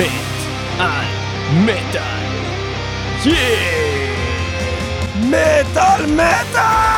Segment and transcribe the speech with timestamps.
[0.00, 0.06] מת
[0.78, 1.04] על
[1.54, 2.30] מטאל.
[5.16, 6.90] מטאל מטאל!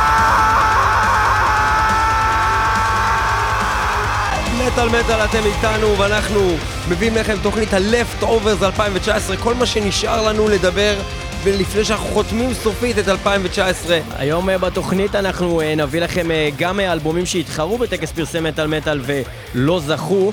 [4.67, 6.57] מטאל מטאל אתם איתנו ואנחנו
[6.89, 10.95] מביאים לכם תוכנית ה-Left Overs 2019 כל מה שנשאר לנו לדבר
[11.43, 16.81] ולפני שאנחנו חותמים סופית את 2019 היום אה, בתוכנית אנחנו אה, נביא לכם אה, גם
[16.81, 19.01] אלבומים שהתחרו בטקס פרסי מטאל מטאל
[19.55, 20.33] ולא זכו,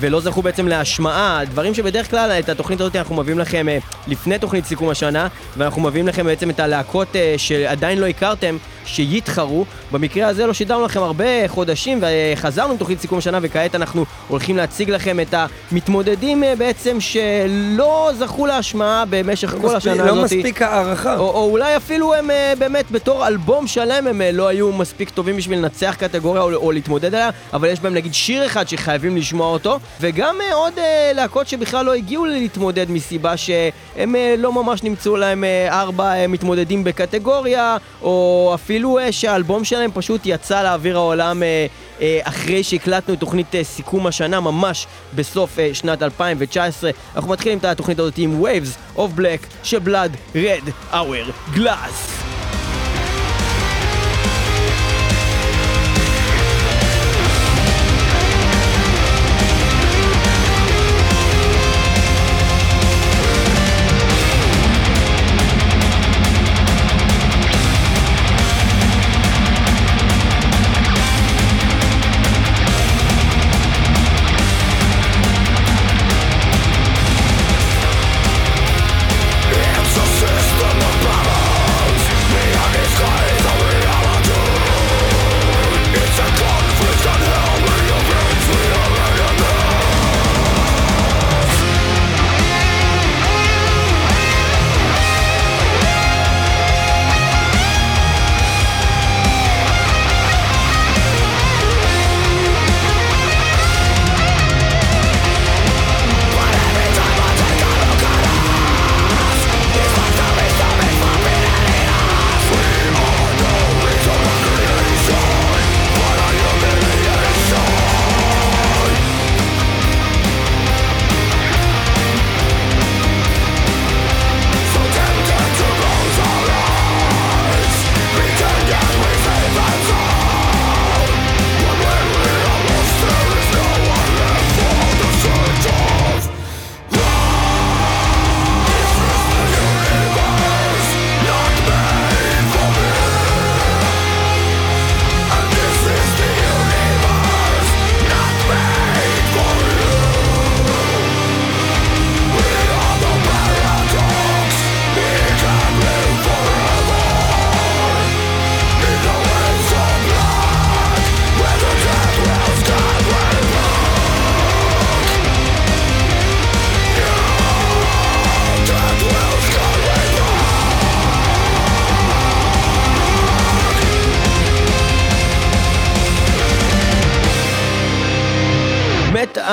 [0.00, 3.66] ולא זכו בעצם להשמעה, דברים שבדרך כלל את התוכנית הזאת אנחנו מביאים לכם
[4.06, 9.64] לפני תוכנית סיכום השנה, ואנחנו מביאים לכם בעצם את הלהקות שעדיין לא הכרתם, שיתחרו.
[9.92, 14.56] במקרה הזה לא שידרנו לכם הרבה חודשים וחזרנו עם תוכנית סיכום השנה וכעת אנחנו הולכים
[14.56, 15.34] להציג לכם את
[15.72, 20.24] המתמודדים בעצם שלא זכו להשמעה במשך לא כל מספיק, השנה לא הזאת.
[20.24, 25.10] מספיק הערכה או, או אולי אפילו הם באמת בתור אלבום שלם הם לא היו מספיק
[25.10, 29.16] טובים בשביל לנצח קטגוריה או, או להתמודד עליה, אבל יש בהם נגיד שיר אחד שחייבים
[29.16, 30.80] לשמוע אותו, וגם uh, עוד uh,
[31.14, 36.84] להקות שבכלל לא הגיעו להתמודד מסיבה שהם uh, לא ממש נמצאו להם ארבע uh, מתמודדים
[36.84, 43.20] בקטגוריה, או אפילו uh, שהאלבום שלהם פשוט יצא לאוויר העולם uh, uh, אחרי שהקלטנו את
[43.20, 46.90] תוכנית uh, סיכום השנה, ממש בסוף uh, שנת 2019.
[47.16, 52.31] אנחנו מתחילים את התוכנית הזאת עם Waves of Black של בלאד רד our glass.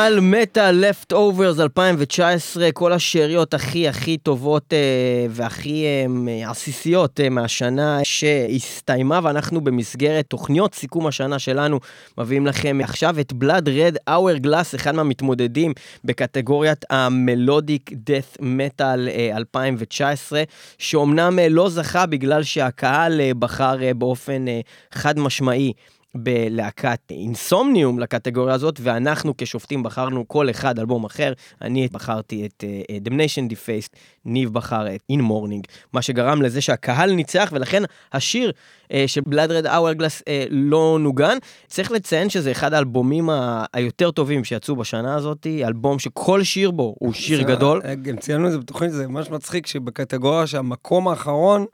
[0.10, 8.00] על Metal Leftovers 2019, כל השאריות הכי הכי טובות אה, והכי אה, עסיסיות אה, מהשנה
[8.04, 11.80] שהסתיימה, ואנחנו במסגרת תוכניות סיכום השנה שלנו
[12.18, 20.44] מביאים לכם עכשיו את Blood Red Hourglass, אחד מהמתמודדים בקטגוריית ה-melodic death metal 2019,
[20.78, 24.60] שאומנם אה, לא זכה בגלל שהקהל אה, בחר אה, באופן אה,
[24.92, 25.74] חד משמעי.
[26.16, 31.34] בלהקת אינסומניום לקטגוריה הזאת, ואנחנו כשופטים בחרנו כל אחד אלבום אחר.
[31.62, 37.12] אני בחרתי את uh, Damnation Defaced, ניב בחר את In Morning, מה שגרם לזה שהקהל
[37.12, 37.84] ניצח, ולכן
[38.14, 38.52] השיר
[38.84, 41.38] uh, של Red Hourglass uh, לא נוגן.
[41.68, 46.96] צריך לציין שזה אחד האלבומים ה- היותר טובים שיצאו בשנה הזאת, אלבום שכל שיר בו
[47.00, 47.82] הוא שיר גדול.
[48.02, 51.66] גם ציינו את זה בתוכנית, זה ממש מצחיק שבקטגוריה שהמקום האחרון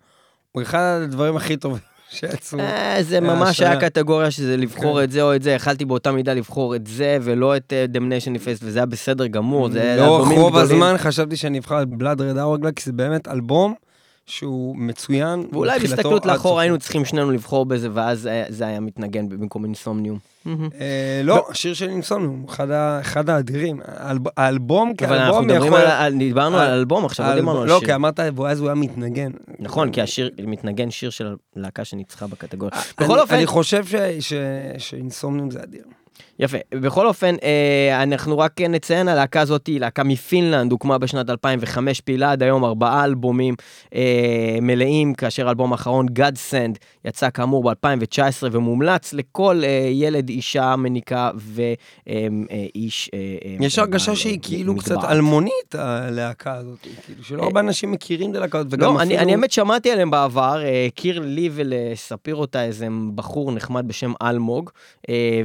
[0.52, 1.95] הוא אחד הדברים הכי טובים.
[2.16, 2.60] שיצאו.
[2.60, 5.04] אה, זה ממש היה קטגוריה שזה לבחור כן.
[5.04, 8.34] את זה או את זה, יכלתי באותה מידה לבחור את זה ולא את דמניישן אה,
[8.34, 10.40] ניפסט, וזה היה בסדר גמור, זה היה אלבומים גדולים.
[10.40, 13.74] לאורך רוב הזמן חשבתי שאני אבחר את בלאד רד אורגלה, כי זה באמת אלבום
[14.28, 15.48] שהוא מצוין.
[15.52, 20.20] ואולי בהסתכלות לאחור היינו צריכים שנינו לבחור בזה, ואז אה, זה היה מתנגן במקום אינסומניום.
[20.48, 22.46] אה, לא, השיר של אינסומניום,
[23.02, 23.80] אחד האדירים.
[24.38, 25.80] האלבום כאלבום יכול...
[26.18, 27.82] דיברנו על אלבום עכשיו, לא דיברנו על לא, שיר.
[27.82, 29.32] לא, כי אמרת, ואז הוא היה מתנגן.
[29.60, 32.82] נכון, כי השיר, מתנגן שיר של להקה שניצחה בקטגוריה.
[33.00, 33.36] בכל אופן...
[33.36, 33.86] אני חושב
[34.78, 35.84] שאינסומניום זה אדיר.
[36.40, 36.58] יפה.
[36.72, 42.32] בכל אופן, אה, אנחנו רק נציין, הלהקה הזאת היא להקה מפינלנד, הוקמה בשנת 2005, פעילה
[42.32, 43.56] עד היום ארבעה אלבומים
[43.96, 50.76] אה, מלאים, כאשר האלבום האחרון, God Send, יצא כאמור ב-2019 ומומלץ לכל אה, ילד, אישה
[50.76, 53.10] מניקה ואיש...
[53.14, 58.32] אה, אה, יש הרגשה שהיא כאילו קצת אלמונית, הלהקה הזאת, כאילו שלא הרבה אנשים מכירים
[58.32, 59.20] את הלהקה הזאת, וגם לא, אפילו...
[59.20, 64.70] אני האמת שמעתי עליהם בעבר, הכיר לי ולספירותה איזה בחור נחמד בשם אלמוג,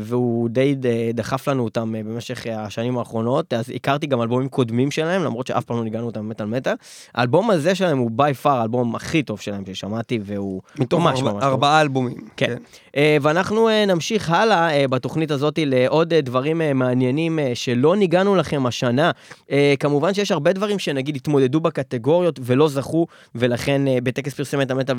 [0.01, 0.75] והוא די
[1.15, 5.77] דחף לנו אותם במשך השנים האחרונות, אז הכרתי גם אלבומים קודמים שלהם, למרות שאף פעם
[5.77, 6.75] לא ניגענו אותם במטאל מטאל.
[7.15, 11.21] האלבום הזה שלהם הוא ביי פאר האלבום הכי טוב שלהם ששמעתי, והוא מתוך ממש ממש
[11.21, 11.29] טוב.
[11.29, 12.17] מתוך ארבעה אלבומים.
[12.37, 12.47] כן.
[12.93, 13.19] כן.
[13.23, 19.11] ואנחנו נמשיך הלאה בתוכנית הזאת לעוד דברים מעניינים שלא ניגענו לכם השנה.
[19.81, 24.97] כמובן שיש הרבה דברים שנגיד התמודדו בקטגוריות ולא זכו, ולכן בטקס פרסם את המטאל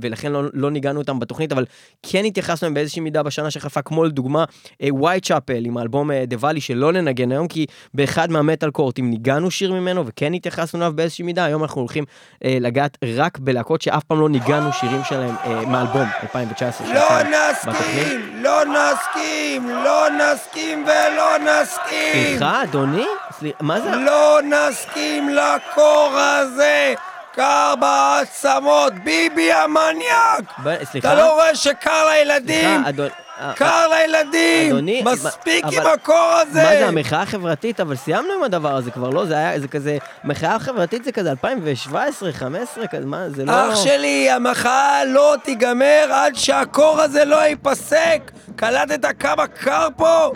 [0.00, 1.64] ולכן לא, לא ניגענו אותם בתוכנית, אבל
[2.02, 4.44] כן התייחסנו באיזושהי מידה בשנה שחלפה, כמו לדוגמה
[4.92, 9.72] ווייט צ'אפל עם האלבום דה ואלי שלא ננגן היום, כי באחד מהמטאל קורטים ניגענו שיר
[9.72, 12.04] ממנו וכן התייחסנו אליו באיזושהי מידה, היום אנחנו הולכים
[12.44, 16.86] אה, לגעת רק בלהקות שאף פעם לא ניגענו שירים שלהם אה, מהאלבום 2019.
[16.94, 22.26] לא נסכים, לא נסכים, לא נסכים ולא נסכים.
[22.28, 23.06] סליחה, אדוני?
[23.38, 23.90] סליחה, מה זה?
[23.90, 26.94] לא נסכים לקור הזה!
[27.34, 30.44] קר בעצמות, ביבי המניאק!
[30.84, 31.12] סליחה?
[31.12, 32.74] אתה לא רואה שקר לילדים?
[32.74, 33.08] סליחה, אדון...
[33.54, 34.72] קר לילדים!
[34.72, 36.62] אדוני, מספיק אבל, עם הקור הזה!
[36.62, 37.80] מה זה, המחאה החברתית?
[37.80, 39.26] אבל סיימנו עם הדבר הזה כבר, לא?
[39.26, 43.52] זה היה, זה כזה, מחאה חברתית זה כזה 2017, 2015, כזה, מה, זה לא...
[43.52, 48.30] אח שלי, המחאה לא תיגמר עד שהקור הזה לא ייפסק!
[48.56, 50.32] קלטת כמה קר פה?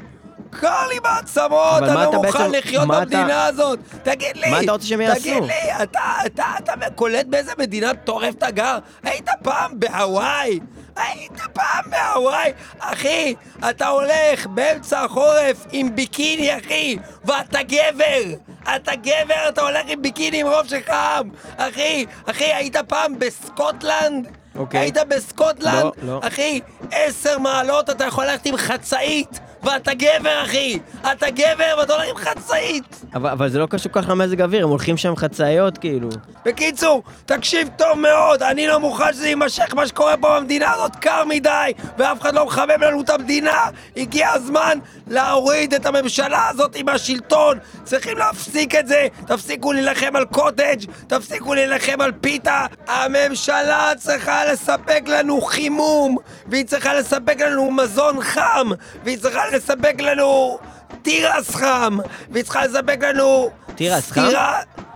[0.61, 3.47] קר לי בעצמות, אני לא מוכן בעצם, לחיות במדינה אתה...
[3.47, 3.79] הזאת.
[4.03, 5.21] תגיד לי, מה אתה רוצה שהם יעשו?
[5.21, 8.79] תגיד לי, אתה, אתה, אתה, קולט באיזה מדינה טורף אתה גר?
[9.03, 10.61] היית פעם בהוואי?
[10.97, 12.53] היית פעם בהוואי?
[12.79, 13.35] אחי,
[13.71, 18.35] אתה הולך באמצע החורף עם ביקיני, אחי, ואתה גבר!
[18.77, 21.29] אתה גבר, אתה הולך עם ביקיני עם ראש שחם!
[21.57, 24.29] אחי, אחי, היית פעם בסקוטלנד?
[24.57, 24.81] אוקיי.
[24.81, 25.83] היית בסקוטלנד?
[25.83, 26.21] לא, לא.
[26.23, 26.61] אחי,
[26.93, 29.41] עשר מעלות אתה יכול ללכת עם חצאית!
[29.67, 30.79] ואתה גבר, אחי!
[31.13, 33.05] אתה גבר ואתה הולך עם חצאית!
[33.15, 36.09] אבל, אבל זה לא קשור כל כך למזג אוויר, הם הולכים שם חצאיות, כאילו.
[36.45, 41.25] בקיצור, תקשיב טוב מאוד, אני לא מוכן שזה יימשך מה שקורה פה במדינה הזאת, קר
[41.25, 43.65] מדי, ואף אחד לא מחמם לנו את המדינה!
[43.97, 47.59] הגיע הזמן להוריד את הממשלה הזאת עם השלטון!
[47.85, 49.07] צריכים להפסיק את זה!
[49.27, 52.67] תפסיקו להילחם על קוטג', תפסיקו להילחם על פיתה!
[52.87, 56.17] הממשלה צריכה לספק לנו חימום,
[56.47, 58.69] והיא צריכה לספק לנו מזון חם,
[59.05, 60.59] והיא צריכה לספק לנו
[61.03, 61.99] תירס חם,
[62.31, 63.51] והיא צריכה לספק לנו...
[63.75, 64.29] תירס חם?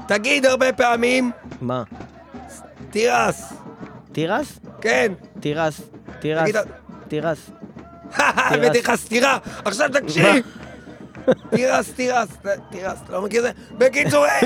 [0.08, 1.30] תגיד הרבה פעמים.
[1.60, 1.82] מה?
[2.90, 3.52] תירס.
[4.12, 4.58] תירס?
[4.80, 5.12] כן.
[5.40, 5.80] תירס.
[6.20, 6.50] תירס.
[7.08, 7.50] תירס.
[8.14, 10.24] הבאתי לך סטירה, עכשיו תקשיב.
[11.50, 12.28] תירס, תירס,
[12.70, 13.76] תירס, לא מכיר את זה?
[13.78, 14.40] בקיצור, אה,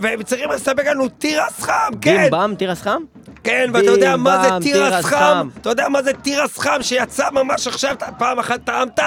[0.00, 2.22] והם צריכים לספק לנו תירס חם, כן.
[2.22, 3.02] בימבם, תירס חם?
[3.48, 5.48] כן, ואתה יודע מה זה תירס חם?
[5.60, 9.00] אתה יודע מה זה תירס חם שיצא ממש עכשיו, פעם אחת טעמת?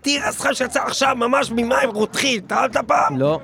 [0.00, 3.18] תירס חם שיצא עכשיו ממש ממים רותחים, טעמת פעם?
[3.18, 3.40] לא.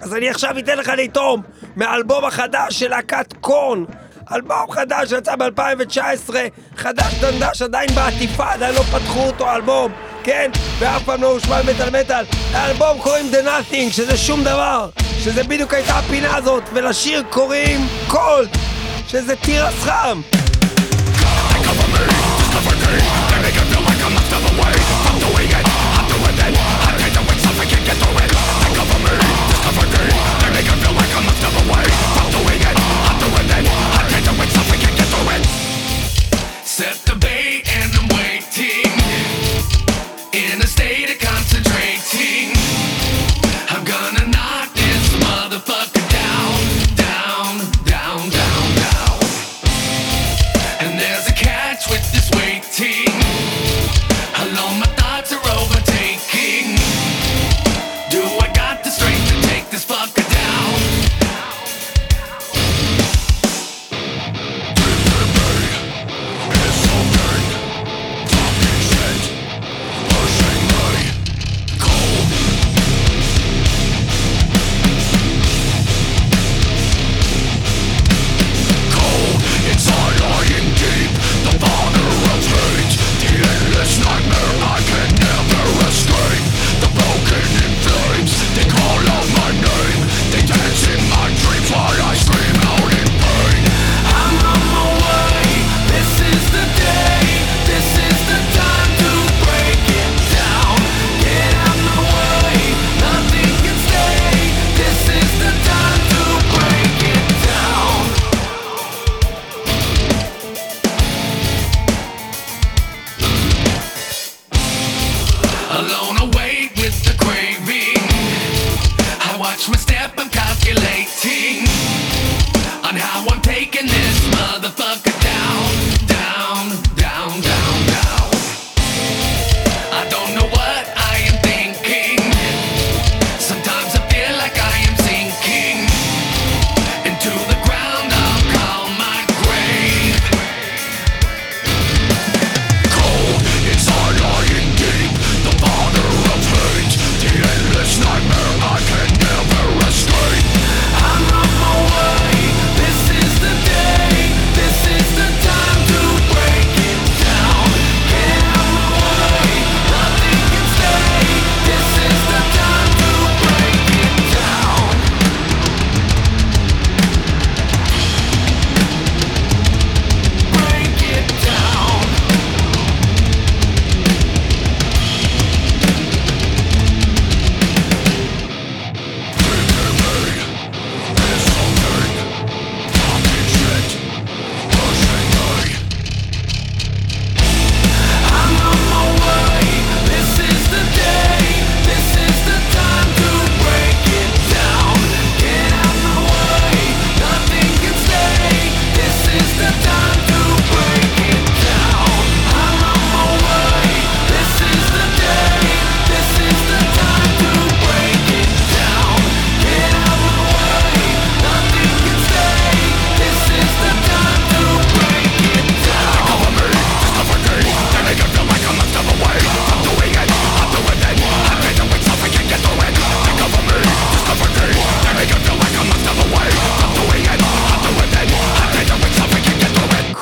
[0.00, 1.42] אז אני עכשיו אתן לך לטעום
[1.76, 3.84] מהאלבום החדש של להקת קורן.
[4.32, 6.34] אלבום חדש שיצא ב-2019,
[6.76, 9.92] חדש דנדש עדיין בעטיפה, עדיין לא פתחו אותו אלבום,
[10.24, 10.50] כן?
[10.78, 12.24] ואף פעם לא הושמע מטאל מטאל.
[12.52, 18.48] האלבום קוראים The Nothing, שזה שום דבר, שזה בדיוק הייתה הפינה הזאת, ולשיר קוראים קולט,
[19.08, 20.20] שזה תירס חם.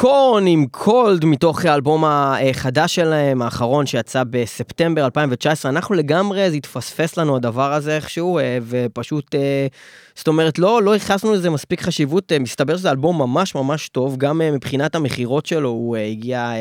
[0.06, 5.70] קורן עם קולד מתוך האלבום החדש שלהם, האחרון שיצא בספטמבר 2019.
[5.70, 9.66] אנחנו לגמרי, זה התפספס לנו הדבר הזה איכשהו, אה, ופשוט, אה,
[10.14, 12.32] זאת אומרת, לא, לא ייחסנו לזה מספיק חשיבות.
[12.32, 16.52] אה, מסתבר שזה אלבום ממש ממש טוב, גם מבחינת המכירות שלו, הוא הגיע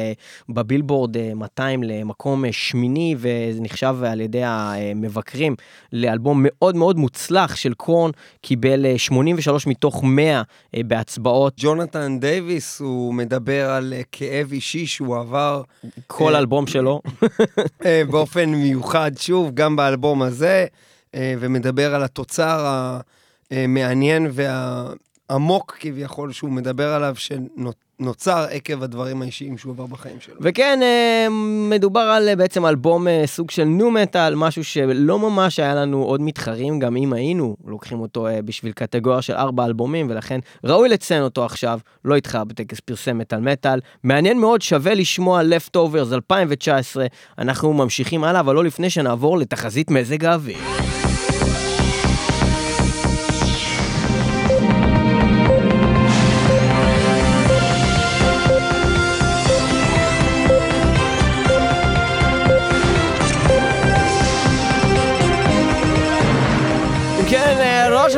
[0.50, 5.56] בבילבורד 200 למקום שמיני, וזה נחשב על ידי המבקרים
[5.94, 10.42] לאלבום מאוד מאוד מוצלח של קורן, קיבל 83 מתוך 100
[10.76, 11.54] בהצבעות.
[11.58, 15.62] ג'ונתן דייוויס, הוא מדבר על כאב אישי שהוא עבר.
[16.08, 17.02] כל אלבום שלו.
[18.10, 20.66] באופן מיוחד, שוב, גם באלבום הזה,
[21.16, 22.90] ומדבר על התוצר
[23.52, 27.16] המעניין והעמוק כביכול שהוא מדבר עליו,
[28.04, 30.36] נוצר עקב הדברים האישיים שהוא עבר בחיים שלו.
[30.42, 31.28] וכן, אה,
[31.70, 36.04] מדובר על אה, בעצם אלבום אה, סוג של נו מטאל, משהו שלא ממש היה לנו
[36.04, 41.24] עוד מתחרים, גם אם היינו לוקחים אותו בשביל קטגוריה של ארבע אלבומים, ולכן ראוי לציין
[41.24, 43.80] אותו עכשיו, לא איתך בטקס פרסם מטאל מטאל.
[44.04, 47.06] מעניין מאוד, שווה לשמוע Leftovers 2019,
[47.38, 50.93] אנחנו ממשיכים הלאה, אבל לא לפני שנעבור לתחזית מזג האוויר.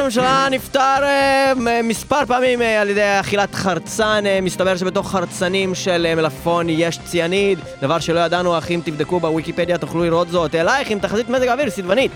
[0.05, 6.15] הממשלה נפטר אה, מספר פעמים אה, על ידי אכילת חרצן, אה, מסתבר שבתוך חרצנים של
[6.15, 10.55] מלפפון יש ציאניד, דבר שלא ידענו, אך אם תבדקו בוויקיפדיה תוכלו לראות זאת.
[10.55, 12.11] אלייך עם תחזית מזג האוויר, סדבנית.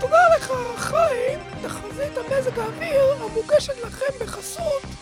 [0.00, 1.38] תודה לך, חיים.
[1.62, 4.95] תחזית המזג האוויר המוגשת לכם בחסות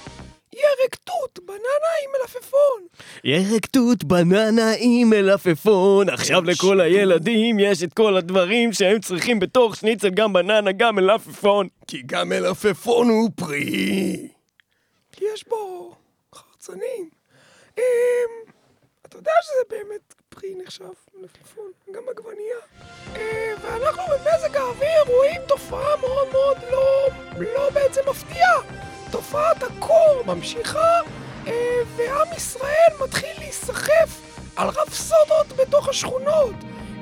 [0.64, 2.86] ירק תות, בננה עם מלפפון.
[3.24, 6.08] ירק תות, בננה עם מלפפון.
[6.08, 11.68] עכשיו לכל הילדים יש את כל הדברים שהם צריכים בתוך שניצל, גם בננה, גם מלפפון.
[11.86, 14.28] כי גם מלפפון הוא פרי.
[15.12, 15.94] כי יש בו
[16.34, 17.08] חרצנים.
[17.78, 17.82] אמ,
[19.06, 22.56] אתה יודע שזה באמת פרי נחשב, מלפפון, גם עגבנייה.
[23.16, 27.08] אה, ואנחנו במזג האוויר רואים תופעה מאוד מאוד לא,
[27.54, 28.93] לא בעצם מפתיעה.
[29.14, 31.00] תופעת הקור ממשיכה,
[31.46, 31.52] אה,
[31.96, 34.20] ועם ישראל מתחיל להיסחף
[34.56, 36.54] על רפסודות בתוך השכונות.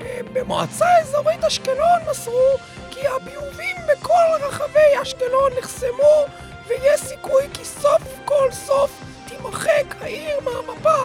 [0.03, 2.57] אה, במועצה אזורית אשקלון מסרו
[2.91, 6.27] כי הביובים בכל רחבי אשקלון נחסמו,
[6.67, 11.03] ויש סיכוי כי סוף כל סוף תימחק העיר מהמפה.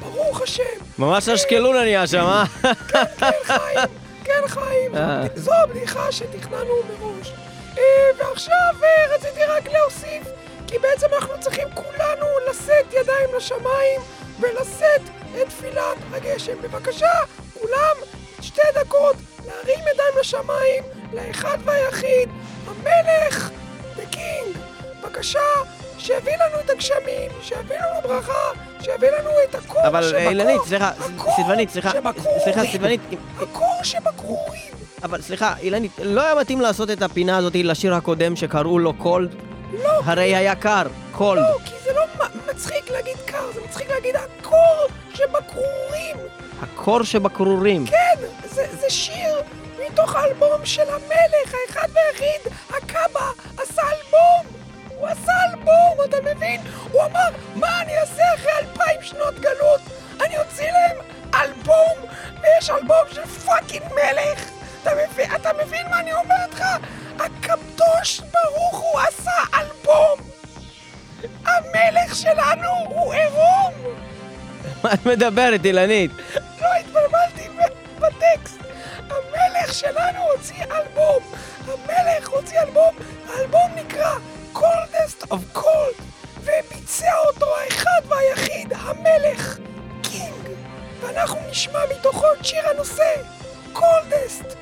[0.00, 0.62] ברוך השם.
[0.98, 2.44] ממש אשקלון נהיה שם, אה?
[2.88, 3.88] כן, כן, חיים.
[4.24, 4.92] כן, חיים.
[5.34, 7.32] זו הבדיחה שתכננו מראש.
[8.18, 8.74] ועכשיו
[9.14, 10.22] רציתי רק להוסיף
[10.68, 14.00] כי בעצם אנחנו צריכים כולנו לשאת ידיים לשמיים
[14.40, 15.02] ולשאת
[15.42, 16.62] את תפילת הגשם.
[16.62, 17.12] בבקשה,
[17.54, 17.96] כולם,
[18.40, 20.82] שתי דקות, להרים ידיים לשמיים,
[21.12, 22.28] לאחד והיחיד,
[22.66, 23.50] המלך,
[23.96, 24.58] the king.
[25.02, 25.38] בבקשה,
[25.98, 30.18] שיביא לנו את הגשמים, שיביא לנו ברכה, שיביא לנו את הקור אבל שבקור.
[30.20, 30.90] אבל אילנית, סליחה,
[31.36, 31.90] סילבנית, סליחה,
[32.44, 33.00] סליחה, סילבנית.
[33.36, 34.72] הקור שבקרורים.
[35.02, 39.34] אבל סליחה, אילנית, לא היה מתאים לעשות את הפינה הזאת לשיר הקודם שקראו לו קולד?
[39.72, 40.00] לא.
[40.04, 40.82] הרי היה קר,
[41.12, 41.42] קולד.
[41.42, 42.02] לא, כי זה לא
[42.50, 46.16] מצחיק להגיד קר, זה מצחיק להגיד הקור שבקרורים.
[46.62, 47.86] הקור שבקרורים.
[47.86, 49.42] כן, זה, זה שיר
[49.86, 54.58] מתוך האלבום של המלך, האחד והיחיד, הקב"ה, עשה אלבום.
[54.98, 56.60] הוא עשה אלבום, אתה מבין?
[56.92, 59.80] הוא אמר, מה אני אעשה אחרי אלפיים שנות גלות?
[60.20, 60.96] אני אוציא להם
[61.34, 62.10] אלבום,
[62.42, 64.57] ויש אלבום של fucking מלך.
[64.82, 66.64] אתה מבין, אתה מבין מה אני אומרת לך?
[67.18, 70.20] הקדוש ברוך הוא עשה אלבום!
[71.44, 73.72] המלך שלנו הוא עירום!
[74.84, 76.10] מה את מדברת, אילנית?
[76.60, 77.48] לא התבלבלתי
[77.98, 78.58] בטקסט.
[79.10, 81.22] המלך שלנו הוציא אלבום.
[81.66, 82.96] המלך הוציא אלבום.
[83.28, 84.14] האלבום נקרא
[84.54, 86.02] Coldest of Cold,
[86.40, 89.58] וביצע אותו האחד והיחיד, המלך,
[90.02, 90.48] קינג.
[91.00, 93.14] ואנחנו נשמע מתוכו את שיר הנושא,
[93.74, 94.57] Coldest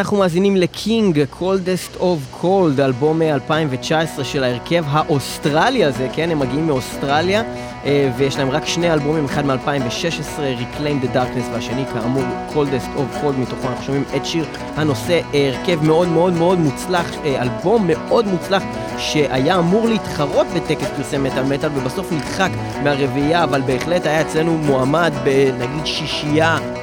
[0.00, 6.30] אנחנו מאזינים ל-King, Coldest of Cold, אלבום 2019 של ההרכב האוסטרלי הזה, כן?
[6.30, 7.42] הם מגיעים מאוסטרליה,
[7.84, 13.22] אה, ויש להם רק שני אלבומים, אחד מ-2016, Reclaim the Darkness, והשני כאמור Coldest of
[13.22, 14.44] Cold, מתוכו אנחנו שומעים את שיר
[14.76, 18.62] הנושא, אה, הרכב מאוד מאוד מאוד מוצלח, אה, אלבום מאוד מוצלח,
[18.98, 22.50] שהיה אמור להתחרות בטקס פרסי מטאל מטאל, ובסוף נדחק
[22.84, 26.79] מהרביעייה, אבל בהחלט היה אצלנו מועמד בנגיד שישייה.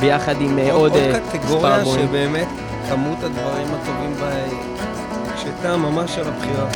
[0.00, 1.84] ביחד עם אה, עוד עוד אה, קטגוריה.
[1.84, 2.48] שבאמת
[2.88, 4.30] כמות הדברים הטובים בה
[5.28, 6.66] הקשתה ממש על הבחירה.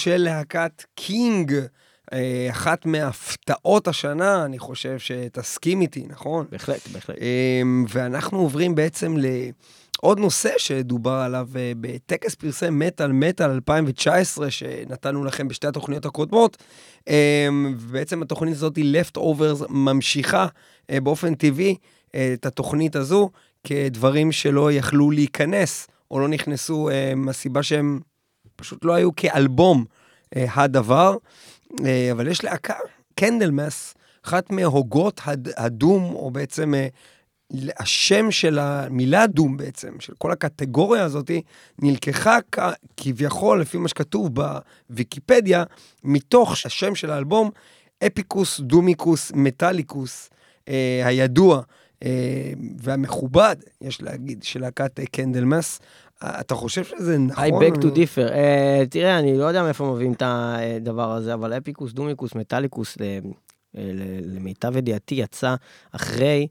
[0.00, 1.54] של להקת קינג.
[2.12, 6.46] אה, אחת מהפתעות השנה, אני חושב שתסכים איתי, נכון?
[6.50, 7.16] בהחלט, בהחלט.
[7.20, 15.24] אמ, ואנחנו עוברים בעצם לעוד נושא שדובר עליו אה, בטקס פרסי מטאל מטאל 2019, שנתנו
[15.24, 16.62] לכם בשתי התוכניות הקודמות.
[17.78, 20.46] ובעצם התוכנית הזאת, Leftovers, ממשיכה
[20.90, 21.76] אה, באופן טבעי
[22.14, 23.30] אה, את התוכנית הזו
[23.64, 28.00] כדברים שלא יכלו להיכנס, או לא נכנסו אה, מהסיבה שהם
[28.60, 29.84] פשוט לא היו כאלבום
[30.36, 31.16] אה, הדבר.
[31.84, 32.74] אה, אבל יש להקה,
[33.14, 33.94] קנדלמס,
[34.26, 36.88] אחת מהוגות הד, הדום, או בעצם אה,
[37.78, 41.30] השם של המילה דום בעצם, של כל הקטגוריה הזאת,
[41.78, 42.58] נלקחה כ-
[42.96, 45.64] כביכול, לפי מה שכתוב בוויקיפדיה,
[46.04, 47.50] מתוך השם של האלבום,
[48.06, 50.30] אפיקוס דומיקוס מטאליקוס,
[50.68, 51.62] אה, הידוע
[52.04, 55.80] אה, והמכובד, יש להגיד, של להקת אה, קנדלמס.
[56.22, 57.44] אה, אתה חושב שזה נכון?
[57.44, 58.28] I beg to differ.
[58.30, 58.34] Uh,
[58.90, 63.18] תראה, אני לא יודע מאיפה מביאים את הדבר הזה, אבל אפיקוס, דומיקוס, מטאליקוס, ל-
[63.74, 65.54] ל- למיטב ידיעתי, יצא
[65.92, 66.46] אחרי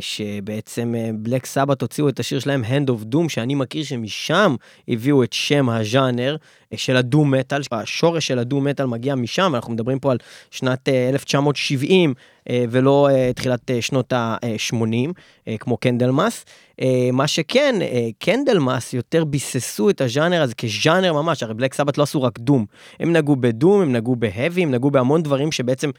[0.00, 4.54] שבעצם בלק סבת הוציאו את השיר שלהם, Hand of Doom, שאני מכיר שמשם
[4.88, 6.36] הביאו את שם הז'אנר
[6.74, 10.18] uh, של הדום מטאל, השורש של הדום מטאל מגיע משם, אנחנו מדברים פה על
[10.50, 12.14] שנת uh, 1970.
[12.50, 15.12] אה, ולא אה, תחילת אה, שנות ה-80,
[15.60, 16.44] כמו Candlemass.
[16.80, 21.98] אה, מה שכן, אה, Candlemass יותר ביססו את הז'אנר הזה כז'אנר ממש, הרי Black Sabbath
[21.98, 22.66] לא עשו רק doom.
[23.00, 25.90] הם נגעו ב-doom, הם נגעו ב-heavy, הם נגעו בהמון דברים שבעצם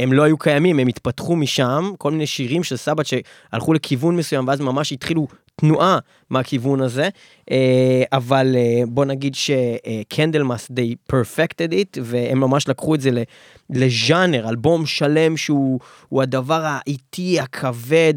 [0.00, 4.48] הם לא היו קיימים, הם התפתחו משם, כל מיני שירים של Sabbath שהלכו לכיוון מסוים,
[4.48, 5.98] ואז ממש התחילו תנועה
[6.30, 7.08] מהכיוון הזה,
[7.50, 13.10] אה, אבל אה, בוא נגיד ש-Candlemass they perfected it, והם ממש לקחו את זה
[13.70, 18.14] לז'אנר, אלבום שלם שהוא הוא הדבר האיטי, הכבד,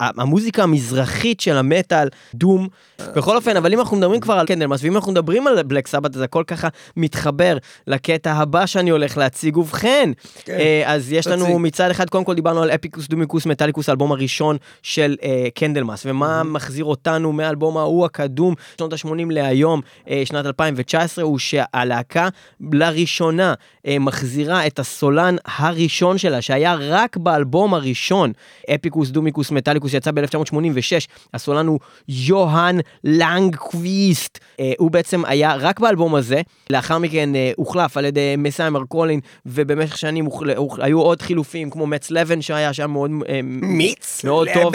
[0.00, 2.68] המוזיקה המזרחית של המטאל, doom.
[3.16, 6.16] בכל אופן, אבל אם אנחנו מדברים כבר על Candlemass, ואם אנחנו מדברים על Black Sabbath,
[6.16, 9.56] אז הכל ככה מתחבר לקטע הבא שאני הולך להציג.
[9.56, 10.10] ובכן,
[10.44, 11.58] כן, אה, אז יש לנו.
[11.58, 15.16] מצד אחד, קודם כל דיברנו על Epicus Doomicus Metallicus, האלבום הראשון של
[15.54, 19.80] Candlemass, ומה מחזיר אותנו מהאלבום ההוא הקדום, שנות ה-80 להיום,
[20.10, 22.28] אה, שנת 2019, הוא שהלהקה
[22.72, 23.54] לראשונה
[23.86, 28.32] אה, מחזירה את הסולן הראשון שלה, שהיה רק באלבום הראשון,
[28.74, 31.06] אפיקוס דומיקוס מטאליקוס, שיצא ב-1986.
[31.34, 34.38] הסולן הוא יוהאן לנגקוויסט.
[34.60, 39.98] אה, הוא בעצם היה רק באלבום הזה, לאחר מכן הוחלף על ידי מסיימר קולין, ובמשך
[39.98, 40.50] שנים הוחל...
[40.78, 43.10] היו עוד חילופים, כמו מצ לבן שהיה שם מאוד...
[43.42, 44.62] מיץ מאוד לבן?
[44.62, 44.72] טוב.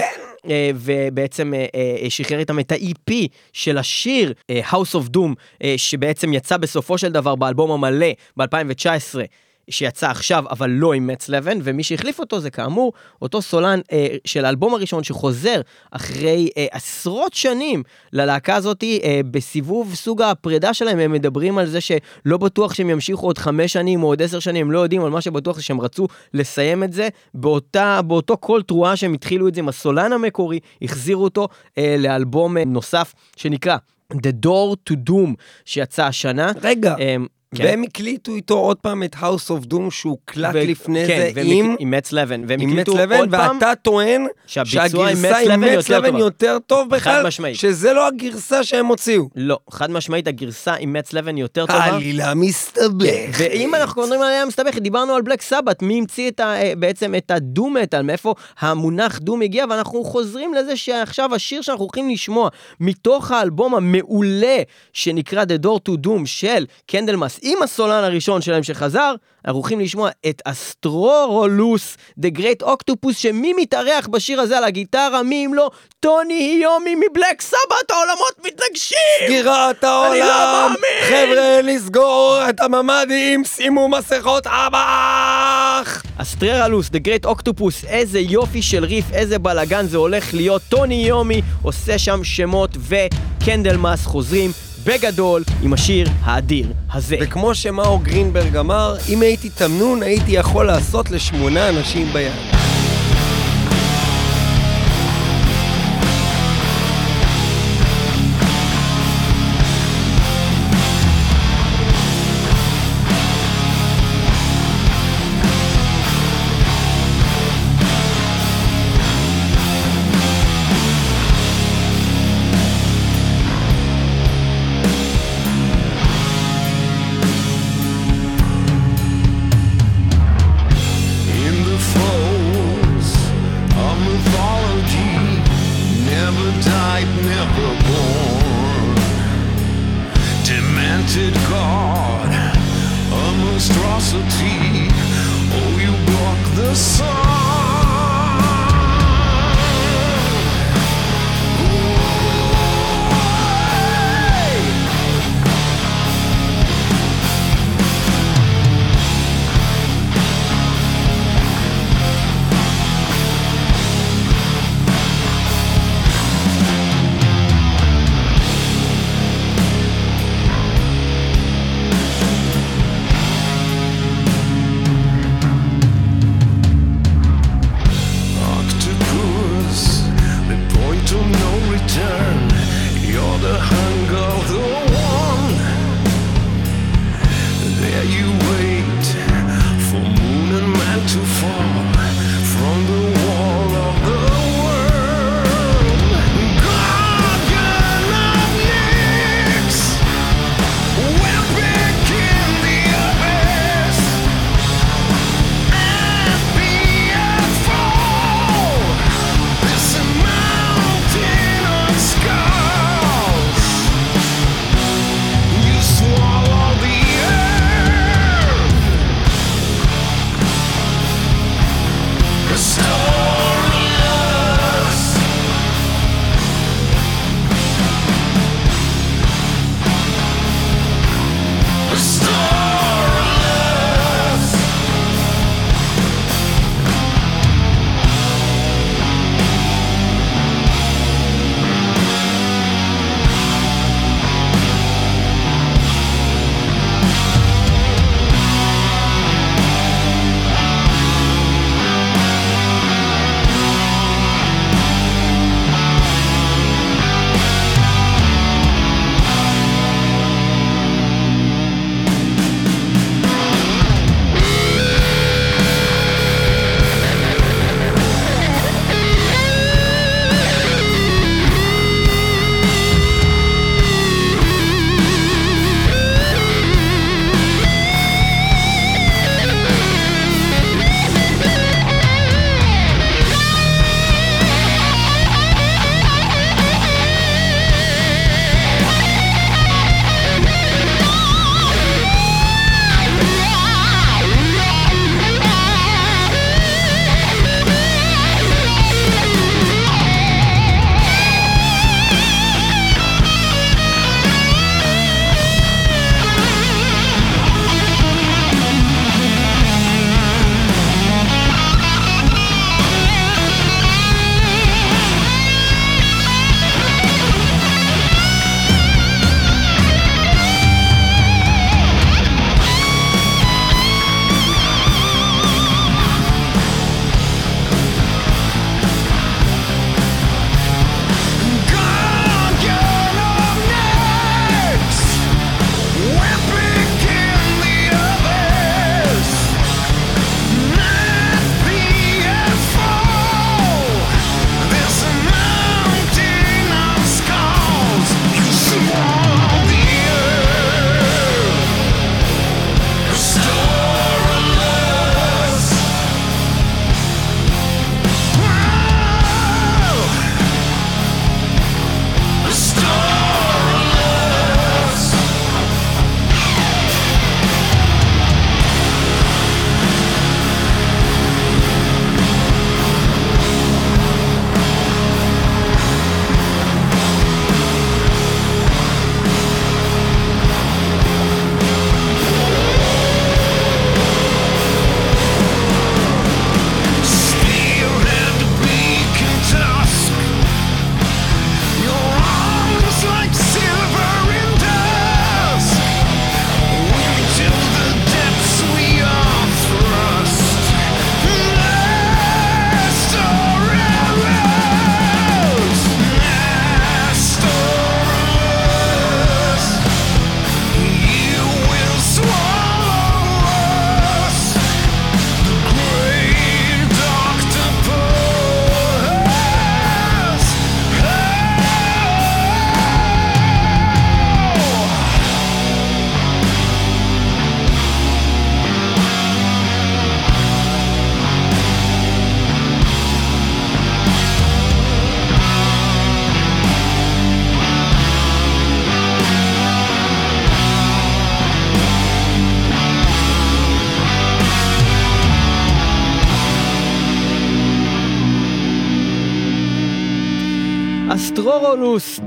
[0.50, 3.14] אה, ובעצם אה, אה, שחרר איתם את ה-EP
[3.54, 5.34] של השיר House of Doom,
[5.78, 9.20] שבעצם יצא בסופו של דבר באלבום המלא ב-2019.
[9.69, 14.08] שיצא עכשיו, אבל לא עם מצ לבן, ומי שהחליף אותו זה כאמור אותו סולן אה,
[14.26, 21.00] של האלבום הראשון שחוזר אחרי אה, עשרות שנים ללהקה הזאת אה, בסיבוב סוג הפרידה שלהם,
[21.00, 24.65] הם מדברים על זה שלא בטוח שהם ימשיכו עוד חמש שנים או עוד עשר שנים,
[24.65, 28.62] הם לא יודעים, אבל מה שבטוח זה שהם רצו לסיים את זה באותה, באותו קול
[28.62, 31.47] תרועה שהם התחילו את זה עם הסולן המקורי, החזירו אותו
[31.78, 33.78] אה, לאלבום אה, נוסף שנקרא
[34.13, 35.34] The Door to Doom
[35.65, 36.52] שיצא השנה.
[36.62, 37.15] רגע, אה,
[37.56, 37.64] כן.
[37.64, 41.48] והם הקליטו איתו עוד פעם את House of Doom שהוקלט ו- לפני כן, זה והם
[41.48, 41.76] עם...
[41.80, 46.20] עם מצ לבן, והם הקליטו עוד פעם, ואתה טוען שהגרסה עם יותר לבן טובה.
[46.20, 47.56] יותר טוב בכלל, משמעית.
[47.56, 49.30] שזה לא הגרסה שהם הוציאו.
[49.36, 51.80] לא, חד משמעית הגרסה עם מצ לבן יותר טובה.
[51.80, 53.38] העלילה מסתבך.
[53.38, 56.74] ואם אנחנו מדברים על עלייה מסתבכת, דיברנו על בלק סבת, מי המציא את ה, אה,
[56.78, 62.10] בעצם את הדום מטאל, מאיפה המונח doom הגיע, ואנחנו חוזרים לזה שעכשיו השיר שאנחנו הולכים
[62.10, 64.58] לשמוע מתוך האלבום המעולה
[64.94, 70.10] שנקרא The Door to Doom של Candlemass, עם הסולן הראשון שלהם שחזר, אנחנו הולכים לשמוע
[70.30, 76.34] את Astorolus, The Great Octopus, שמי מתארח בשיר הזה על הגיטרה, מי אם לא Tony
[76.34, 78.98] Iommi מ-Black Sabbath, העולמות מתנגשים!
[79.26, 80.72] סגירת אני לא העולם!
[80.72, 81.10] מאמין!
[81.10, 86.04] חבר'ה, לסגור את הממ"דים, שימו מסכות אב"ח!
[86.18, 90.62] Astorolus, The Great Octopus, איזה יופי של ריף, איזה בלאגן זה הולך להיות.
[90.70, 94.52] Tony Iommi עושה שם שמות ו-Candlemass חוזרים
[94.84, 97.17] בגדול עם השיר האדיר הזה.
[97.22, 102.32] וכמו שמאו גרינברג אמר, אם הייתי תמנון הייתי יכול לעשות לשמונה אנשים ביד.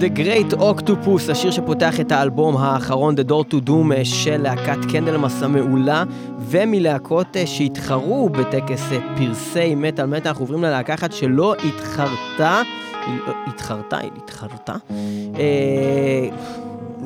[0.04, 5.42] The Great Octopus, השיר שפותח את האלבום האחרון, The Door to Doom, של להקת קנדלמס
[5.42, 6.04] המעולה,
[6.38, 12.62] ומלהקות אה, שהתחרו בטקס אה, פרסי מטאל מטאל, אנחנו עוברים ללהקה אחת שלא התחרתה,
[13.46, 14.74] התחרתה, היא התחרתה.
[15.38, 16.28] אה,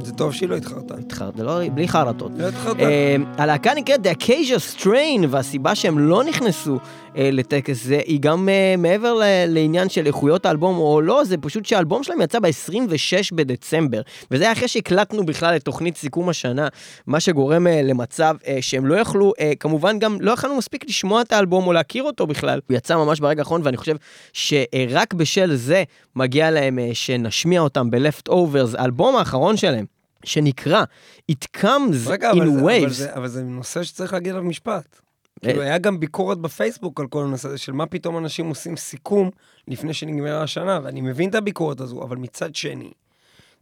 [0.02, 0.94] זה טוב שהיא לא התחרתה.
[0.94, 2.32] התחרתה, לא, בלי חרטות.
[2.36, 2.82] לא התחרתה.
[2.82, 6.78] אה, הלהקה נקראת The Acacia Strain, והסיבה שהם לא נכנסו אה,
[7.18, 12.02] לטקס זה, היא גם אה, מעבר לעניין של איכויות האלבום או לא, זה פשוט שהאלבום
[12.02, 14.00] שלהם יצא ב-26 בדצמבר,
[14.30, 16.68] וזה היה אחרי שהקלטנו בכלל את תוכנית סיכום השנה,
[17.06, 21.22] מה שגורם אה, למצב אה, שהם לא יכלו, אה, כמובן גם לא יכלנו מספיק לשמוע
[21.22, 22.60] את האלבום או להכיר אותו בכלל.
[22.68, 23.96] הוא יצא ממש ברגע האחרון, ואני חושב
[24.32, 25.84] שרק בשל זה
[26.16, 29.84] מגיע להם אה, שנשמיע אותם ב-Left Overs, האלבום האחרון שלהם.
[30.24, 30.84] שנקרא
[31.32, 32.88] It Comes רגע, in אבל זה, אבל, Waves.
[32.88, 35.07] זה, אבל זה נושא שצריך להגיד עליו משפט.
[35.44, 35.48] אה.
[35.48, 39.30] כאילו, היה גם ביקורת בפייסבוק על כל הנושא הזה של מה פתאום אנשים עושים סיכום
[39.68, 42.92] לפני שנגמרה השנה, ואני מבין את הביקורת הזו, אבל מצד שני,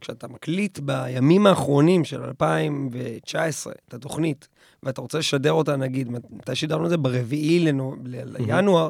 [0.01, 4.47] כשאתה מקליט בימים האחרונים של 2019 את התוכנית,
[4.83, 6.97] ואתה רוצה לשדר אותה, נגיד, מתי שידרנו את זה?
[6.97, 7.95] ברביעי לנו,
[8.39, 8.89] לינואר,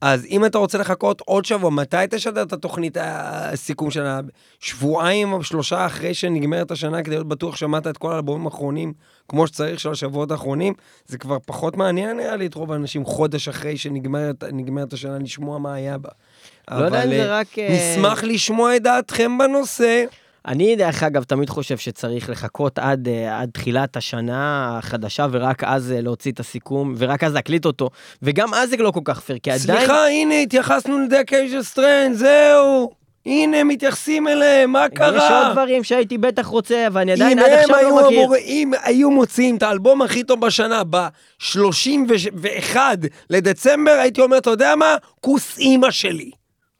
[0.00, 4.20] אז אם אתה רוצה לחכות עוד שבוע, מתי תשדר את התוכנית הסיכום שלה?
[4.60, 8.92] שבועיים או שלושה אחרי שנגמרת השנה, כדי להיות בטוח שמעת את כל האלבומים האחרונים
[9.28, 10.74] כמו שצריך של השבועות האחרונים?
[11.06, 15.58] זה כבר פחות מעניין נראה לי את רוב האנשים חודש אחרי שנגמרת נגמרת השנה לשמוע
[15.58, 16.10] מה היה בה.
[16.70, 17.58] לא יודע אם זה אה, רק...
[17.58, 20.04] אה, נשמח לשמוע את דעתכם בנושא.
[20.46, 25.92] אני, דרך אגב, תמיד חושב שצריך לחכות עד, אה, עד תחילת השנה החדשה, ורק אז
[25.92, 27.90] אה, להוציא את הסיכום, ורק אז להקליט אותו,
[28.22, 29.78] וגם אז זה לא כל כך פייר, כי עדיין...
[29.78, 32.90] סליחה, הנה, התייחסנו לדקייג'ל סטרנד, זהו.
[33.26, 35.16] הנה, מתייחסים אליהם, מה קרה?
[35.16, 38.20] יש עוד דברים שהייתי בטח רוצה, ואני עדיין אם עד עכשיו לא מכיר.
[38.20, 42.76] אמור, אם היו מוציאים את האלבום הכי טוב בשנה ב-31
[43.30, 44.96] לדצמבר, הייתי אומר, אתה יודע מה?
[45.20, 46.30] כוס אימא שלי.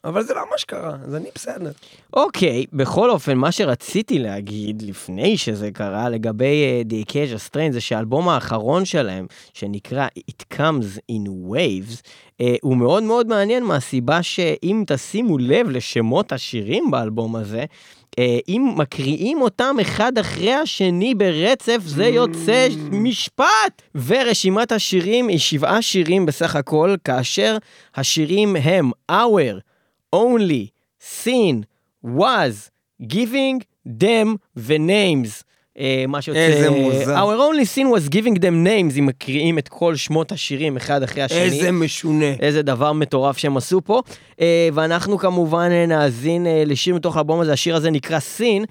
[0.04, 1.70] אבל זה לא מה שקרה, אז אני בסדר.
[2.12, 7.80] אוקיי, בכל אופן, מה שרציתי להגיד לפני שזה קרה לגבי uh, The Acacia Strain זה
[7.80, 14.84] שהאלבום האחרון שלהם, שנקרא It Comes in Waves, uh, הוא מאוד מאוד מעניין מהסיבה שאם
[14.86, 22.06] תשימו לב לשמות השירים באלבום הזה, uh, אם מקריאים אותם אחד אחרי השני ברצף, זה
[22.06, 23.82] יוצא משפט!
[24.06, 27.56] ורשימת השירים היא שבעה שירים בסך הכל, כאשר
[27.94, 29.69] השירים הם Our,
[30.12, 31.66] only, sin,
[32.04, 32.70] was,
[33.06, 35.44] giving them ו-names.
[35.76, 36.40] Uh, מה שיוצא...
[36.40, 37.16] איזה מוזר.
[37.16, 41.22] Our only sin was giving them names, אם מקריאים את כל שמות השירים אחד אחרי
[41.22, 41.40] השני.
[41.40, 42.32] איזה משונה.
[42.40, 44.02] איזה דבר מטורף שהם עשו פה.
[44.32, 44.42] Uh,
[44.74, 48.64] ואנחנו כמובן אה, נאזין לשיר מתוך האלבום הזה, השיר הזה נקרא סין.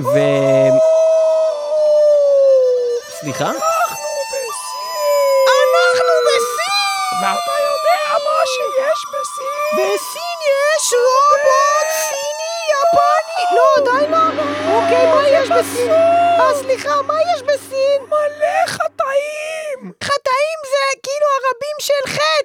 [0.00, 0.18] ו...
[3.20, 3.50] סליחה?
[3.50, 3.60] אנחנו
[6.26, 7.22] בסין!
[7.22, 9.84] ואתה יודע מה שיש בסין?
[9.84, 10.35] בסין
[10.86, 13.56] יש רובוט סיני יפני.
[13.56, 14.42] לא, עדיין לא.
[14.74, 15.90] אוקיי, מה יש בסין?
[15.90, 18.02] אה, סליחה, מה יש בסין?
[18.08, 19.92] מלא חטאים!
[20.04, 22.35] חטאים זה כאילו הרבים של חטא.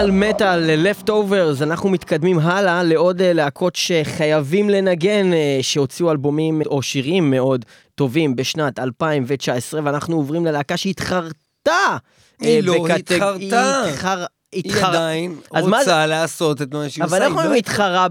[0.00, 6.82] מטאל מטאל, left-overs, אנחנו מתקדמים הלאה לעוד אה, להקות שחייבים לנגן, אה, שהוציאו אלבומים או
[6.82, 11.96] שירים מאוד טובים בשנת 2019, ואנחנו עוברים ללהקה שהתחרתה.
[12.40, 13.82] היא אה, לא בקטג- התחרתה.
[13.82, 14.24] היא התחר...
[14.52, 17.16] היא עדיין רוצה לעשות את מה שהיא עושה.
[17.16, 18.06] אבל היא איך אומרים לא התחרה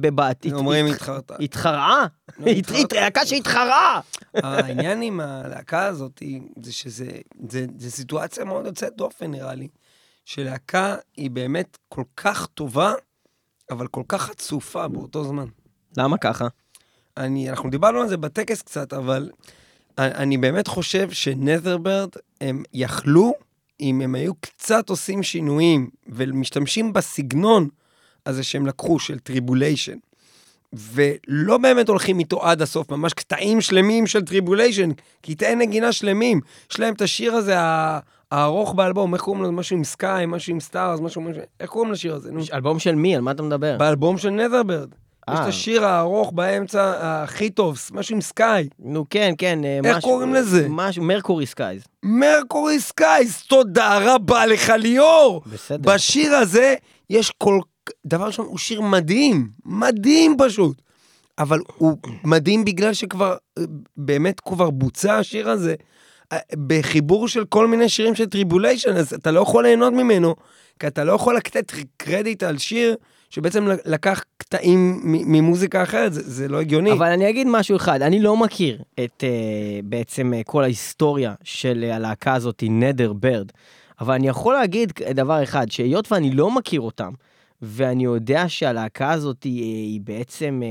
[0.00, 0.46] בבת?
[0.52, 1.34] אומרים הת- התחרתה.
[1.40, 2.06] התחרעה?
[2.38, 3.00] לא, התחרתה.
[3.00, 4.00] להקה שהתחרה!
[4.34, 7.06] העניין עם הלהקה הזאת היא- זה שזה
[7.50, 9.68] זה, זה סיטואציה מאוד יוצאת דופן, נראה לי.
[10.24, 12.92] שלהקה היא באמת כל כך טובה,
[13.70, 15.46] אבל כל כך חצופה באותו זמן.
[15.96, 16.48] למה ככה?
[17.16, 19.30] אני, אנחנו דיברנו על זה בטקס קצת, אבל
[19.98, 22.08] אני, באמת חושב ש Netherbird,
[22.40, 23.32] הם יכלו,
[23.80, 27.68] אם הם היו קצת עושים שינויים ומשתמשים בסגנון
[28.26, 29.98] הזה שהם לקחו, של Tribulation,
[30.72, 34.90] ולא באמת הולכים איתו עד הסוף, ממש קטעים שלמים של Tribulation,
[35.22, 36.40] קטעי נגינה שלמים.
[36.70, 37.54] יש להם את השיר הזה,
[38.34, 39.52] הארוך באלבום, איך קוראים לו?
[39.52, 41.22] משהו עם sky, משהו עם stars, משהו,
[41.60, 42.30] איך קוראים לשיר הזה?
[42.52, 43.14] אלבום של מי?
[43.16, 43.76] על מה אתה מדבר?
[43.78, 44.88] באלבום של Netherbird.
[45.30, 45.46] יש את אה.
[45.46, 48.68] השיר הארוך באמצע, הכי טוב, משהו עם sky.
[48.78, 49.64] נו כן, כן.
[49.64, 50.66] אה, איך משהו- קוראים לזה?
[50.70, 51.82] משהו, Mercury Skies.
[52.02, 55.42] Mercury Skies, תודה רבה לך ליאור.
[55.52, 55.92] בסדר.
[55.94, 56.74] בשיר הזה
[57.10, 57.58] יש כל...
[58.06, 60.82] דבר ראשון, הוא שיר מדהים, מדהים פשוט.
[61.38, 63.64] אבל הוא מדהים בגלל שכבר, אה,
[63.96, 65.76] באמת כבר בוצע השיר הזה, אה,
[66.66, 70.34] בחיבור של כל מיני שירים של Tribulation, אז אתה לא יכול ליהנות ממנו,
[70.78, 72.96] כי אתה לא יכול לתת קרדיט על שיר
[73.30, 76.92] שבעצם לקח קטעים ממוזיקה אחרת, זה, זה לא הגיוני.
[76.92, 81.84] אבל אני אגיד משהו אחד, אני לא מכיר את uh, בעצם uh, כל ההיסטוריה של
[81.90, 83.52] uh, הלהקה הזאת, Netherbird,
[84.00, 87.12] אבל אני יכול להגיד דבר אחד, שהיות ואני לא מכיר אותם,
[87.62, 90.62] ואני יודע שהלהקה הזאת היא, היא בעצם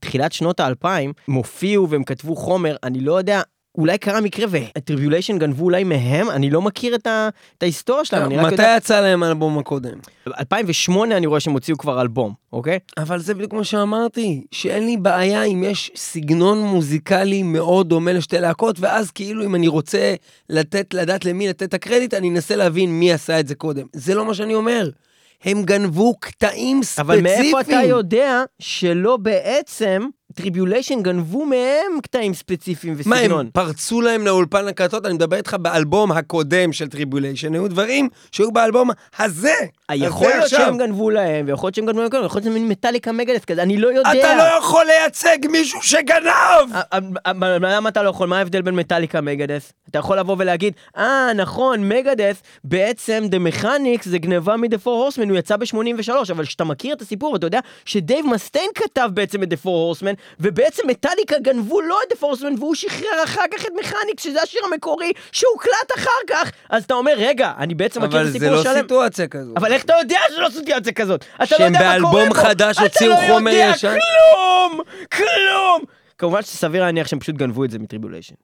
[0.00, 3.42] תחילת שנות האלפיים, הם הופיעו והם כתבו חומר, אני לא יודע.
[3.78, 8.04] אולי קרה מקרה ו Tribulation גנבו אולי מהם, אני לא מכיר את, ה, את ההיסטוריה
[8.04, 8.74] שלהם, מתי יודע...
[8.76, 9.98] יצא להם האלבום הקודם?
[10.38, 12.78] 2008 אני רואה שהם הוציאו כבר אלבום, אוקיי?
[12.96, 18.38] אבל זה בדיוק כמו שאמרתי, שאין לי בעיה אם יש סגנון מוזיקלי מאוד דומה לשתי
[18.38, 20.14] להקות, ואז כאילו אם אני רוצה
[20.50, 23.86] לתת, לדעת למי לתת את הקרדיט, אני אנסה להבין מי עשה את זה קודם.
[23.92, 24.90] זה לא מה שאני אומר.
[25.44, 27.26] הם גנבו קטעים ספציפיים.
[27.26, 33.40] אבל מאיפה אתה יודע שלא בעצם Tribulation גנבו מהם קטעים ספציפיים מה, וסגנון?
[33.40, 35.06] הם פרצו להם לאולפן הקלטות?
[35.06, 39.54] אני מדבר איתך באלבום הקודם של Tribulation, היו דברים שהיו באלבום הזה.
[39.94, 40.48] יכול הזה להיות.
[40.50, 43.62] שהם גנבו להם, ויכול להיות שהם גנבו להם, יכול להיות שזה מין מטאליקה מגדס כזה,
[43.62, 44.12] אני לא יודע.
[44.12, 46.72] אתה לא יכול לייצג מישהו שגנב!
[46.72, 48.28] א- א- א- למה אתה לא יכול?
[48.28, 49.72] מה ההבדל בין מטאליקה מגדס?
[49.90, 55.28] אתה יכול לבוא ולהגיד, אה, נכון, מגדס, בעצם The Mechanics זה גניבה מ-The Four Horsemen,
[55.28, 59.52] הוא יצא ב-83, אבל כשאתה מכיר את הסיפור, ואתה יודע שדייב מסטיין כתב בעצם את
[59.52, 59.66] The Four
[60.00, 64.22] Horsemen, ובעצם מטאליקה גנבו לו את The Four Horsemen, והוא שחרר אחר כך את מכניקס,
[64.24, 68.30] שזה השיר המקורי, שהוקלט אחר כך, אז אתה אומר, רגע, אני בעצם מכיר את אבל
[68.30, 68.74] זה הסיפור לא שלם.
[68.82, 69.52] סיטואציה כזו.
[69.56, 71.24] אבל איך אתה יודע שלא סיטואציה כזאת?
[71.34, 72.48] אתה לא שהם יודע מה קורה באלבום פה.
[72.48, 73.88] חדש הוציאו חומר אתה לא ישן?
[73.88, 74.80] יודע כלום!
[75.12, 75.82] כלום!
[76.18, 78.34] כמובן שסביר להניח שהם פשוט גנבו את זה מטריבוליישן.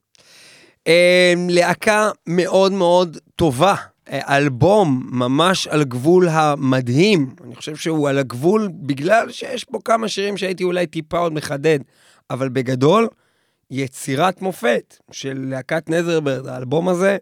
[0.87, 3.75] אה, להקה מאוד מאוד טובה.
[4.11, 7.35] אה, אלבום ממש על גבול המדהים.
[7.45, 11.79] אני חושב שהוא על הגבול בגלל שיש בו כמה שירים שהייתי אולי טיפה עוד מחדד,
[12.31, 13.09] אבל בגדול,
[13.71, 17.17] יצירת מופת של להקת נזרברד, האלבום הזה.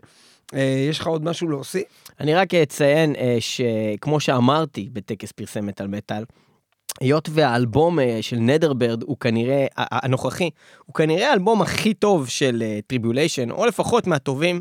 [0.55, 1.85] אה, יש לך עוד משהו להוסיף?
[2.21, 6.25] אני רק אציין אה, שכמו שאמרתי בטקס פרסם מטאל מטאל,
[7.01, 10.51] היות והאלבום אה, של נדרברד הוא כנראה, הנוכחי,
[10.87, 14.61] הוא כנראה האלבום הכי טוב של Tribulation, או לפחות מהטובים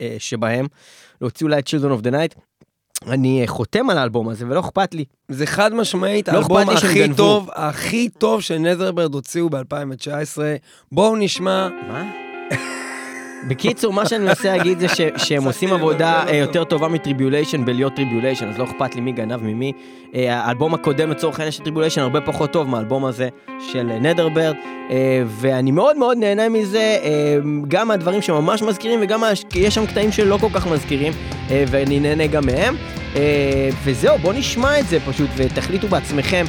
[0.00, 0.66] אה, שבהם,
[1.20, 2.40] להוציא אולי את Children of the Night.
[3.06, 5.04] אני אה, חותם על האלבום הזה ולא אכפת לי.
[5.28, 7.16] זה חד משמעית לא האלבום הכי גנבו.
[7.16, 10.38] טוב, הכי טוב ש Netherbird הוציאו ב-2019.
[10.92, 12.10] בואו נשמע מה?
[13.48, 17.64] בקיצור, מה שאני מנסה להגיד זה ש, שהם עושים עבודה אה, יותר טובה מ Tribulation
[17.64, 19.72] בלהיות Tribulation, אז לא אכפת לי מי גנב ממי.
[20.14, 23.28] אה, האלבום הקודם לצורך העניין של Tribulation הרבה פחות טוב מהאלבום הזה
[23.72, 24.54] של נדרברד,
[25.26, 27.36] ואני מאוד מאוד נהנה מזה, אה,
[27.68, 29.22] גם מהדברים שממש מזכירים וגם
[29.54, 31.12] יש שם קטעים שלא כל כך מזכירים,
[31.50, 32.76] אה, ואני נהנה גם מהם.
[33.16, 33.20] אה,
[33.84, 36.44] וזהו, בואו נשמע את זה פשוט ותחליטו בעצמכם.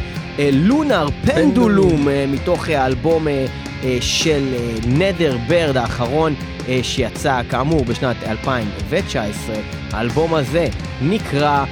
[0.52, 3.46] לונר פנדולום אה, מתוך אה, האלבום אה,
[3.84, 4.44] אה, של
[4.88, 6.36] נדר ברד האחרון
[6.68, 9.56] אה, שיצא כאמור בשנת 2019.
[9.92, 10.68] האלבום הזה
[11.02, 11.66] נקרא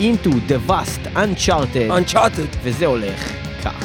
[0.00, 2.56] Into the Vast Uncharted, Uncharted.
[2.62, 3.32] וזה הולך
[3.64, 3.84] כך.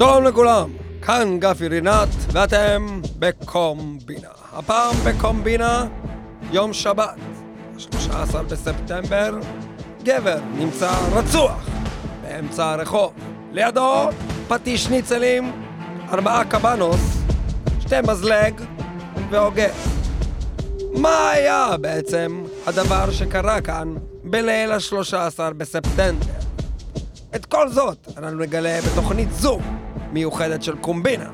[0.00, 0.70] שלום לכולם,
[1.02, 4.28] כאן גפי רינת, ואתם בקומבינה.
[4.52, 5.86] הפעם בקומבינה,
[6.50, 7.14] יום שבת,
[7.78, 9.38] 13 בספטמבר,
[10.02, 11.68] גבר נמצא רצוח
[12.22, 13.12] באמצע הרחוב.
[13.52, 14.08] לידו
[14.48, 15.52] פטיש ניצלים,
[16.12, 17.18] ארבעה קבנוס,
[17.80, 18.54] שתי מזלג
[19.30, 19.68] והוגה.
[20.92, 23.94] מה היה בעצם הדבר שקרה כאן
[24.24, 26.26] בליל ה-13 בספטמבר?
[27.34, 29.58] את כל זאת אנחנו נגלה בתוכנית זו
[30.12, 31.30] מיוחדת של קומבינה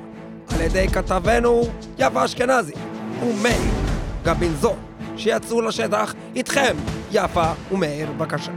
[0.54, 1.62] על ידי כתבנו
[1.98, 2.72] יפה אשכנזי
[3.22, 3.72] ומאיר
[4.22, 4.78] גבינזון
[5.16, 6.76] שיצאו לשטח איתכם
[7.12, 8.52] יפה ומאיר בבקשה.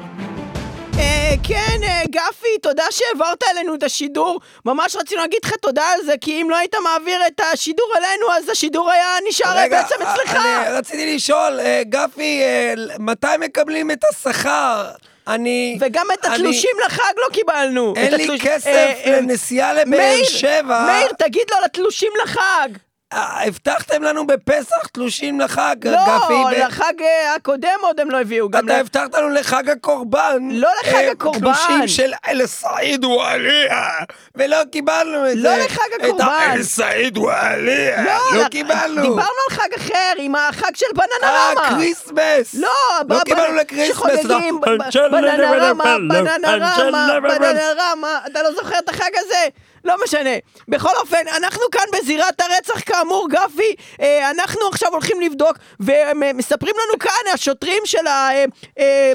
[1.00, 4.40] אה, כן, אה, גפי, תודה שהעברת אלינו את השידור.
[4.66, 8.34] ממש רצינו להגיד לך תודה על זה, כי אם לא היית מעביר את השידור אלינו,
[8.38, 10.36] אז השידור היה נשאר אה, בעצם אצלך.
[10.36, 14.90] אני רציתי לשאול, אה, גפי, אה, מתי מקבלים את השכר?
[15.30, 15.78] אני...
[15.82, 17.94] וגם את אני- התלושים לחג לא קיבלנו.
[17.98, 20.86] אין לי התלוש- כסף אה, אה, לנסיעה לבאר מאיר, שבע.
[20.88, 22.70] מאיר, תגיד לו על התלושים לחג.
[23.14, 26.34] אה, הבטחתם לנו בפסח תלושים לחג, לא, גפי.
[26.52, 28.50] ב- לחג אה, הקודם עוד הם לא הביאו.
[28.50, 30.50] גם אתה ל- הבטחת לנו לחג הקורבן.
[30.52, 31.40] לא לחג אה, הקורבן.
[31.40, 33.90] תלושים של אל סעיד וואליה.
[34.36, 35.66] ולא קיבלנו את לא זה.
[35.66, 36.26] לחג הקורבן.
[36.26, 38.04] את אל סעיד וואליה.
[38.04, 39.02] לא לח- קיבלנו.
[39.02, 41.70] דיברנו על חג אחר, עם החג של אה, בננרמה.
[41.70, 42.54] Christmas.
[42.54, 42.70] לא,
[43.10, 43.96] לא ב- קיבלנו ב- ל Christmas.
[43.96, 44.78] שחוגגים ב- ב-
[45.12, 49.48] בננרמה, בננרמה, בננרמה, אתה לא זוכר את החג הזה?
[49.86, 50.30] לא משנה.
[50.68, 53.76] בכל אופן, אנחנו כאן בזירת הרצח כאמור, גפי.
[54.02, 58.08] אה, אנחנו עכשיו הולכים לבדוק, ומספרים לנו כאן השוטרים של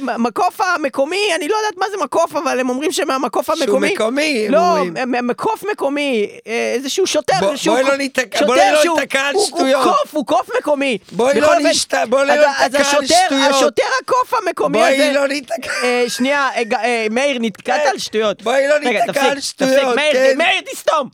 [0.08, 3.92] המקוף המקומי, אני לא יודעת מה זה מקוף, אבל הם אומרים שמהמקוף שהוא המקומי.
[3.94, 4.94] מקומי, הם לא, אומרים.
[5.06, 7.34] מ- מקוף מקומי, אה, איזשהו שוטר.
[7.40, 9.84] בוא- שהוא בואי לא ניתקע- בואי לא שהוא- ניתקע על שטויות.
[9.84, 10.98] הוא קוף, הוא קוף מקומי.
[11.12, 11.46] בואי לא
[12.08, 13.50] בואי לא אז- אז ניתקע על השוטר- שטויות.
[13.54, 14.96] השוטר הקוף המקומי הזה...
[14.96, 15.70] בואי לא ניתקע.
[15.82, 17.80] אה, שנייה, אה, אה, מאיר, נתקעת.
[17.86, 18.42] על שטויות.
[18.42, 20.36] בואי לא ניתקע על שטויות, כן.
[20.36, 21.08] מאיר, תסתום.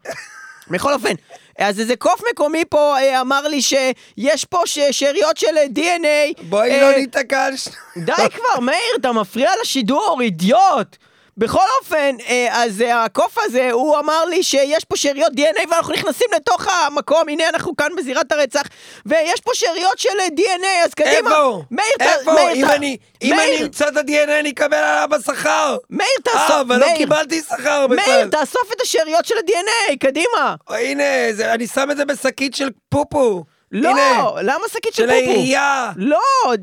[0.70, 1.14] בכל אופן,
[1.58, 6.42] אז איזה קוף מקומי פה אה, אמר לי שיש פה ש- שאריות של אה, DNA.
[6.42, 7.78] בואי אה, לא ניתקע על שטויות.
[7.96, 10.96] די כבר, מאיר, אתה מפריע לשידור, אידיוט!
[11.40, 15.92] בכל אופן, אה, אז אה, הקוף הזה, הוא אמר לי שיש פה שאריות DNA ואנחנו
[15.92, 18.62] נכנסים לתוך המקום, הנה אנחנו כאן בזירת הרצח,
[19.06, 21.16] ויש פה שאריות של אה, DNA, אז קדימה.
[21.30, 21.62] איפה?
[21.70, 22.32] מאיר, איפה?
[22.32, 25.76] מאיר, אם ת- אני- אם מאיר, אני אמצא את ה-DNA אני אקבל עליו בשכר.
[25.90, 26.96] מאיר, תאסוף, אה, אבל לא מאיר.
[26.96, 28.12] קיבלתי שכר בכלל.
[28.14, 30.54] מאיר, תאסוף את השאריות של ה-DNA, קדימה.
[30.68, 33.44] הנה, זה- אני שם את זה בשקית של פופו.
[33.72, 35.12] לא, הנה, למה שקית של של פופו?
[35.30, 35.92] העירייה.
[35.96, 36.18] לא,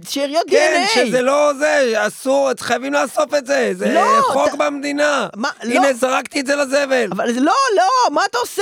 [0.10, 1.00] שאריות כן, DNA.
[1.08, 5.28] שזה לא זה, אסור, חייבים לאסוף את זה, זה לא, חוק ת- במדינה.
[5.36, 5.94] מה, הנה, לא.
[5.94, 7.08] זרקתי את זה לזבל.
[7.12, 8.62] אבל לא, לא, מה אתה עושה?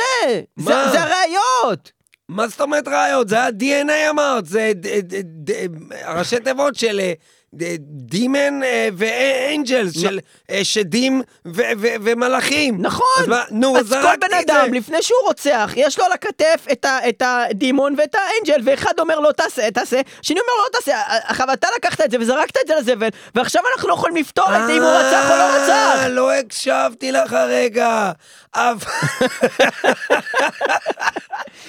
[0.57, 0.85] מה?
[0.85, 1.91] זה- זה הראיות.
[2.29, 3.29] מה זאת אומרת ראיות?
[3.29, 4.71] זה ה-DNA אמרת, זה
[6.07, 7.13] ראשי תיבות של אה,
[7.79, 12.77] דימן אה, ואנג'לס, של אה, שדים ו- ו- ומלאכים.
[12.81, 13.05] נכון.
[13.17, 14.35] אז נו, אז כל בן.
[14.37, 18.99] אדם, לפני שהוא רוצח, יש לו על הכתף את, ה, את הדימון ואת האנג'ל, ואחד
[18.99, 22.67] אומר לא תעשה, תעשה, השני אומר לא תעשה, עכשיו אתה לקחת את זה וזרקת את
[22.67, 26.03] זה לזבל, ועכשיו אנחנו לא יכולים לפתור את זה אם הוא רצח או לא רצח.
[26.03, 27.35] אה, לא הקשבתי לך.
[28.55, 28.85] אבל...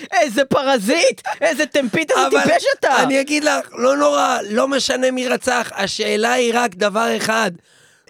[0.21, 3.03] איזה פרזיט, איזה טמפית, איזה טיפש אתה.
[3.03, 7.51] אני אגיד לך, לא נורא, לא משנה מי רצח, השאלה היא רק דבר אחד.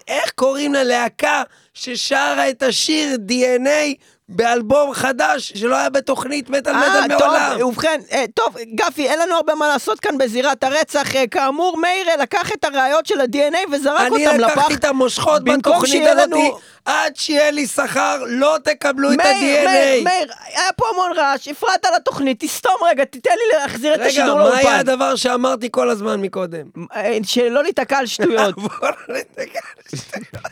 [0.07, 1.43] איך קוראים ללהקה
[1.73, 3.95] ששרה את השיר DNA
[4.29, 7.57] באלבום חדש שלא היה בתוכנית מטאל מטאל אה, מעולם?
[7.59, 11.15] טוב, ובכן, אה, טוב, גפי, אין לנו הרבה מה לעשות כאן בזירת הרצח.
[11.15, 14.57] אה, כאמור, מאיר אה, לקח את הראיות של ה-DNA וזרק אני אותם לפח.
[14.57, 19.33] לקחתי את המושכות בתוכנית שיהיה הזאת, לנו- עד שיהיה לי שכר, לא תקבלו את מאיר,
[19.33, 20.03] מאיר, ה-DNA.
[20.03, 24.35] מאיר, היה פה המון רעש, הפרעת לתוכנית, תסתום רגע, תיתן לי להחזיר את רגע, השידור
[24.37, 24.79] מה היה לאולפן.
[24.79, 26.65] הדבר שאמרתי כל הזמן מקודם?
[26.95, 28.55] אה, שלא להיתקע על שטויות.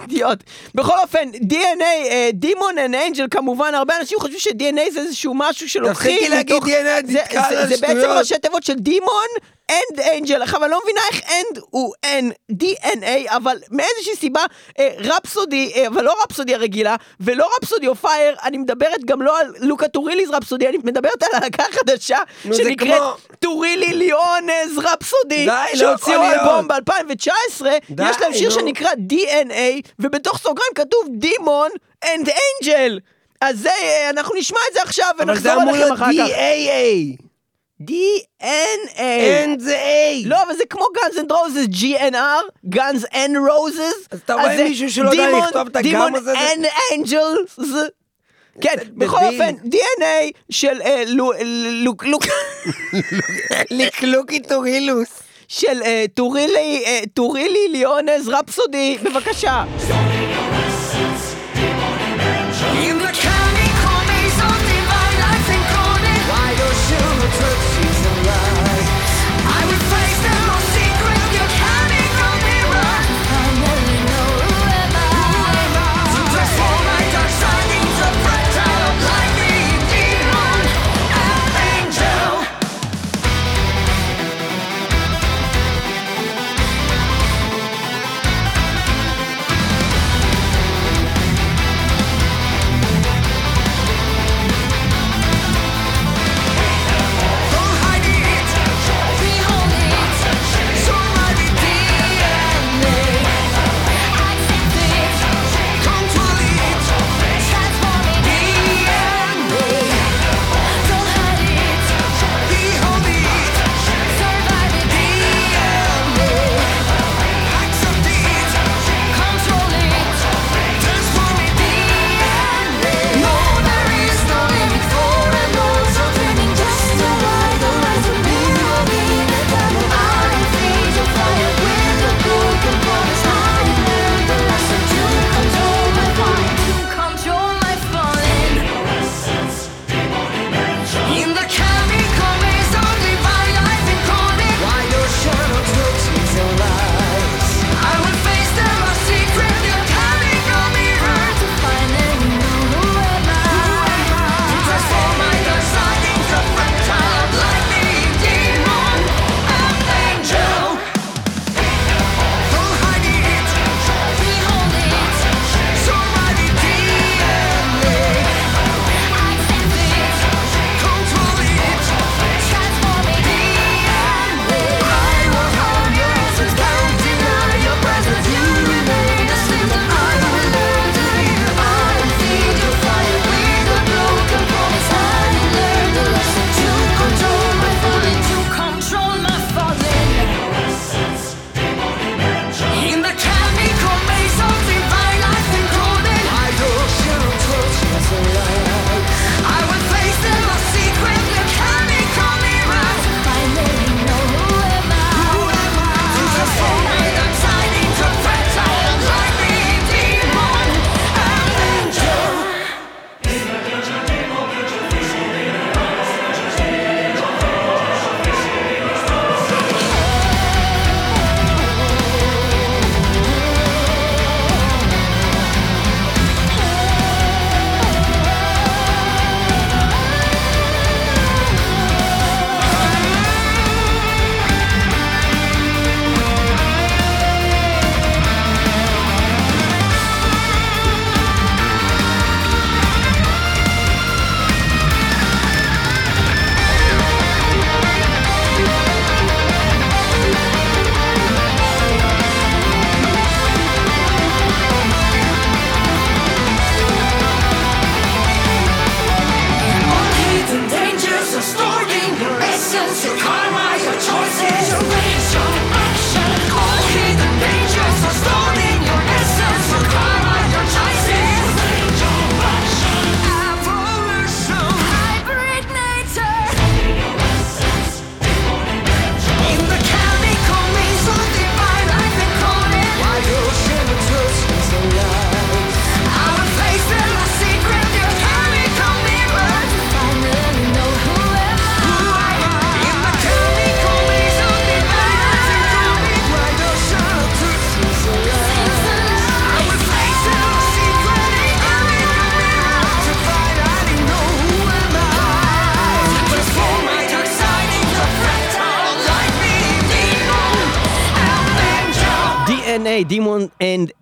[0.01, 0.39] אידיוט.
[0.75, 3.27] בכל אופן, DNA, אה, Demon and Angel,
[3.65, 7.41] כמובן, הרבה אנשים חושבים ש-DNA זה איזשהו משהו שלוקחים תפסיקי להגיד מתוך- DNA, זה- נתקע
[7.49, 8.17] זה- על זה בעצם שטויות.
[8.17, 9.27] ראשי תיבות של Demon
[9.71, 10.41] and Angel.
[10.41, 14.41] עכשיו, אני לא מבינה איך and הוא N, DNA, אבל מאיזושהי סיבה,
[14.79, 19.39] אה, Rhapsody, אה, אבל לא Rhapsody הרגילה, ולא Rhapsody of Fire, אני מדברת גם לא
[19.39, 24.77] על Luca Turilli's Rhapsody, אני מדברת על הלהקה חדשה, נו, זה שנקראת כמו- Turilli Lione's
[24.77, 26.33] Rhapsody, די, לא שהוציאו להיות.
[26.41, 28.49] אלבום ב-2019, די, יש להם שיר.
[28.49, 31.69] שנקרא DNA, ובתוך סוגריים כתוב Demon
[32.05, 32.99] and Angel.
[33.41, 36.11] אז זה, אה, אנחנו נשמע את זה עכשיו אבל זה ונחזור אמור אליכם להיות אחר
[36.17, 36.27] כך.
[36.29, 37.25] DAA.
[37.81, 38.45] DNA.
[38.97, 40.27] אין זה A.
[40.27, 44.07] לא, אבל זה כמו Guns and Roses, GNR, Guns and Roses.
[44.11, 46.31] אז אתה רואה מישהו שלא יודע לכתוב את הגם הזה?
[46.33, 47.59] Demon and אנג'לס.
[48.61, 49.17] כן, בכל.
[49.17, 51.31] אופן, DNA של אה, לו-
[51.83, 52.23] לוק, לוק,
[53.71, 55.09] לקלוקי טורילוס.
[55.47, 56.05] של אה,
[56.85, 59.63] אה, טורילי ליאונז רפסודי, בבקשה.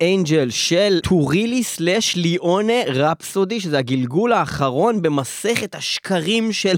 [0.03, 6.75] Angel של Turilli slash Lione Rhapsody, שזה הגלגול האחרון במסכת השקרים של...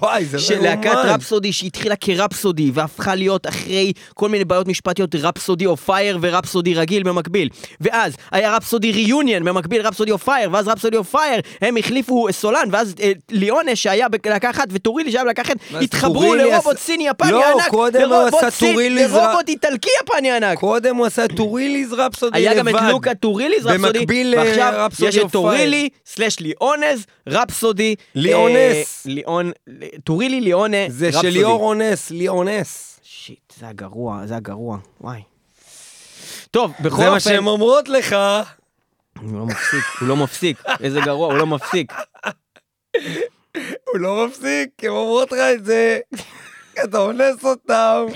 [0.00, 1.08] וואי, זה לא של להקת יאומן.
[1.08, 6.26] Rhapsody שהתחילה כ Rhapsody והפכה להיות אחרי כל מיני בעיות משפטיות Rhapsody of Fire ו
[6.26, 7.48] Rhapsody רגיל במקביל
[7.80, 12.68] ואז היה Rhapsody Reunion במקביל Rhapsody of Fire ואז Rhapsody of Fire הם החליפו סולן
[12.72, 17.30] ואז אה, Lione שהיה בלהקה אחת ו Turilli שהיה בלהקה אחת התחברו לרובוט סיני יפני
[17.32, 18.44] לא, ענק לרובוט
[19.10, 22.50] זרה- לרובוט איטלקי יפני ענק קודם הוא עשה טוריליז רפסודי לבד.
[22.50, 25.32] היה גם את לוקה טוריליז רפסודי, במקביל ועכשיו לרפסודי יש את.
[25.32, 27.94] טורילי סלאש ליאונז רפסודי.
[28.14, 29.06] ליאונס.
[29.06, 31.28] אה, ליאון, טורילי ליאונה זה של.
[31.28, 33.00] ליאור אונס, ליאונס.
[33.02, 35.20] שיט, זה הגרוע, זה הגרוע, וואי.
[36.50, 37.20] טוב, בכל זה מה אופן...
[37.20, 38.16] שהן אומרות לך.
[39.20, 41.92] הוא לא מפסיק, הוא לא מפסיק, איזה גרוע, הוא לא מפסיק.
[43.92, 45.98] הוא לא מפסיק, הן אומרות לך את זה.
[46.84, 48.06] אתה אונס אותם.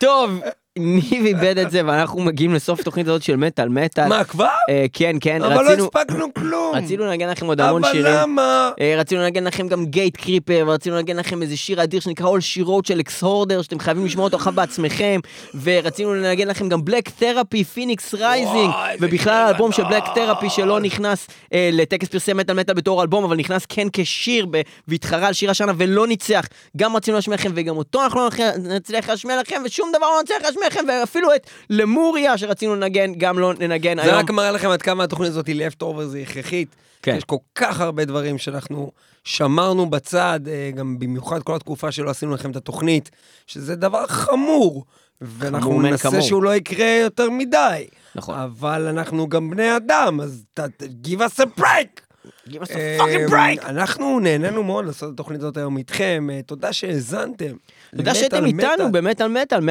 [0.00, 0.30] טוב,
[0.78, 4.08] ניב איבד את זה ואנחנו מגיעים לסוף התוכנית הזאת של מטאל מטאל.
[4.08, 4.48] מה, כבר?
[4.68, 5.70] אה, כן, כן, אבל לא.
[5.70, 6.74] הספקנו כלום.
[6.74, 8.14] רצינו לנגן לכם עוד המון אבל שירים.
[8.14, 8.70] למה?
[8.80, 12.57] אה, רצינו לנגן לכם גם Gatecreeper, ורצינו לנגן לכם איזה שיר אדיר שנקרא All She
[12.57, 15.20] Wrote של Exhorder, שאתם חייבים לשמוע אותו עכשיו בעצמכם,
[15.62, 18.70] ורצינו לנגן לכם גם Black Therapy, Phoenix Rising,
[19.00, 19.88] ובכלל האלבום של.
[19.88, 24.46] Black Therapy שלא נכנס אה, לטקס פרסי מטאל מטאל בתור אלבום, אבל נכנס כן כשיר
[24.88, 26.46] והתחרה על שיר השנה ולא ניצח.
[26.76, 30.42] גם רצינו להשמיע לכם וגם אותו אנחנו לא נצליח להשמיע לכם, ושום דבר לא נצליח
[30.42, 34.14] להשמיע לכם, ואפילו את למוריה שרצינו לנגן, גם לא ננגן זה היום.
[34.14, 36.68] רק מראה לכם עד כמה התוכנית הזאת היא left over, זה הכרחית.
[37.02, 37.14] כן.
[37.16, 38.90] יש כל כך הרבה דברים שאנחנו
[39.24, 43.10] שמרנו בצד, אה, גם במיוחד כל התקופה שלא עשינו לכם את התוכנית,
[43.46, 44.84] שזה דבר חמור.
[45.20, 46.22] ואנחנו ננסה.
[46.22, 47.86] שהוא לא יקרה יותר מדי.
[48.14, 48.38] נכון.
[48.38, 52.00] אבל אנחנו גם בני אדם, אז ת- ת- give us a break.
[52.48, 53.66] Give us a fucking אה, break!
[53.66, 57.52] אנחנו נהנינו מאוד לעשות את התוכנית הזאת היום איתכם, אה, תודה שהאזנתם.
[57.96, 58.58] תודה שאתם איתנו
[58.88, 58.90] מטאל.
[58.92, 59.62] במטאל מטאל 106.2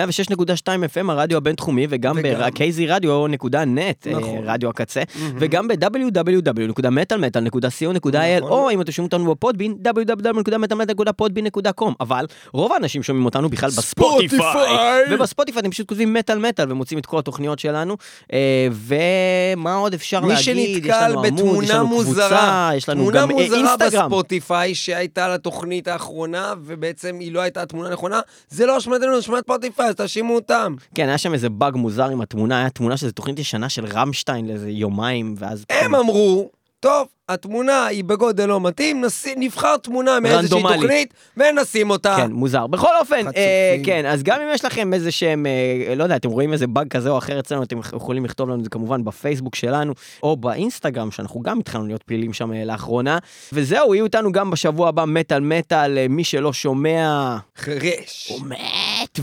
[0.66, 0.72] FM
[1.12, 4.40] הרדיו הבינתחומי וגם וגם- ב-kzradio.net נכון.
[4.44, 5.02] רדיו הקצה
[5.40, 8.52] וגם ב-www.מטאלמטאל.co.il נכון.
[8.52, 15.02] או אם אתם שומעים אותנו בפודבין www.מטאלמטאל.podbean.com אבל רוב האנשים שומעים אותנו בכלל בספוטיפיי ספוטיפיי.
[15.12, 17.98] ובספוטיפיי אתם פשוט כותבים מטאל מטאל ומוצאים את כל התוכניות שלנו
[18.34, 23.36] אה, ומה עוד אפשר מי להגיד יש שנתקל בתמונה מוזרה, יש לנו תמונה גם אה,
[23.36, 28.07] מוזרה אינסטגרם בספוטיפיי שהייתה לתוכנית האחרונה, ובעצם היא לא הייתה התמונה הנכונה,
[28.50, 30.76] זה לא אשמתנו, זה אשמת ספוטיפיי, אז תאשימו אותם.
[30.96, 34.48] כן, היה שם איזה באג מוזר עם התמונה, היה תמונה שזו תוכנית ישנה של רמשטיין
[34.48, 35.66] לאיזה יומיים, ואז...
[35.70, 36.50] הם אמרו,
[36.80, 39.26] טוב, התמונה היא בגודל לא מתאים, נס...
[39.38, 40.62] נבחר תמונה מאיזושהי.
[40.62, 42.16] תוכנית, ונשים אותה.
[42.18, 42.68] כן, מוזר.
[42.68, 43.42] בכל אופן, חצופים.
[43.42, 46.68] אה, כן, אז גם אם יש לכם איזה שהם, אה, לא יודע, אתם רואים איזה
[46.68, 50.38] באג כזה או אחר אצלנו, אתם יכולים לכתוב לנו את זה כמובן בפייסבוק שלנו, או
[50.38, 53.18] באינסטגרם, שאנחנו גם התחלנו להיות פעילים שם אה, לאחרונה.
[53.54, 58.28] וזהו, יהיו איתנו גם בשבוע הבא מטאל מטאל, אה, מי שלא שומע, חרש.
[58.30, 59.20] הוא מת.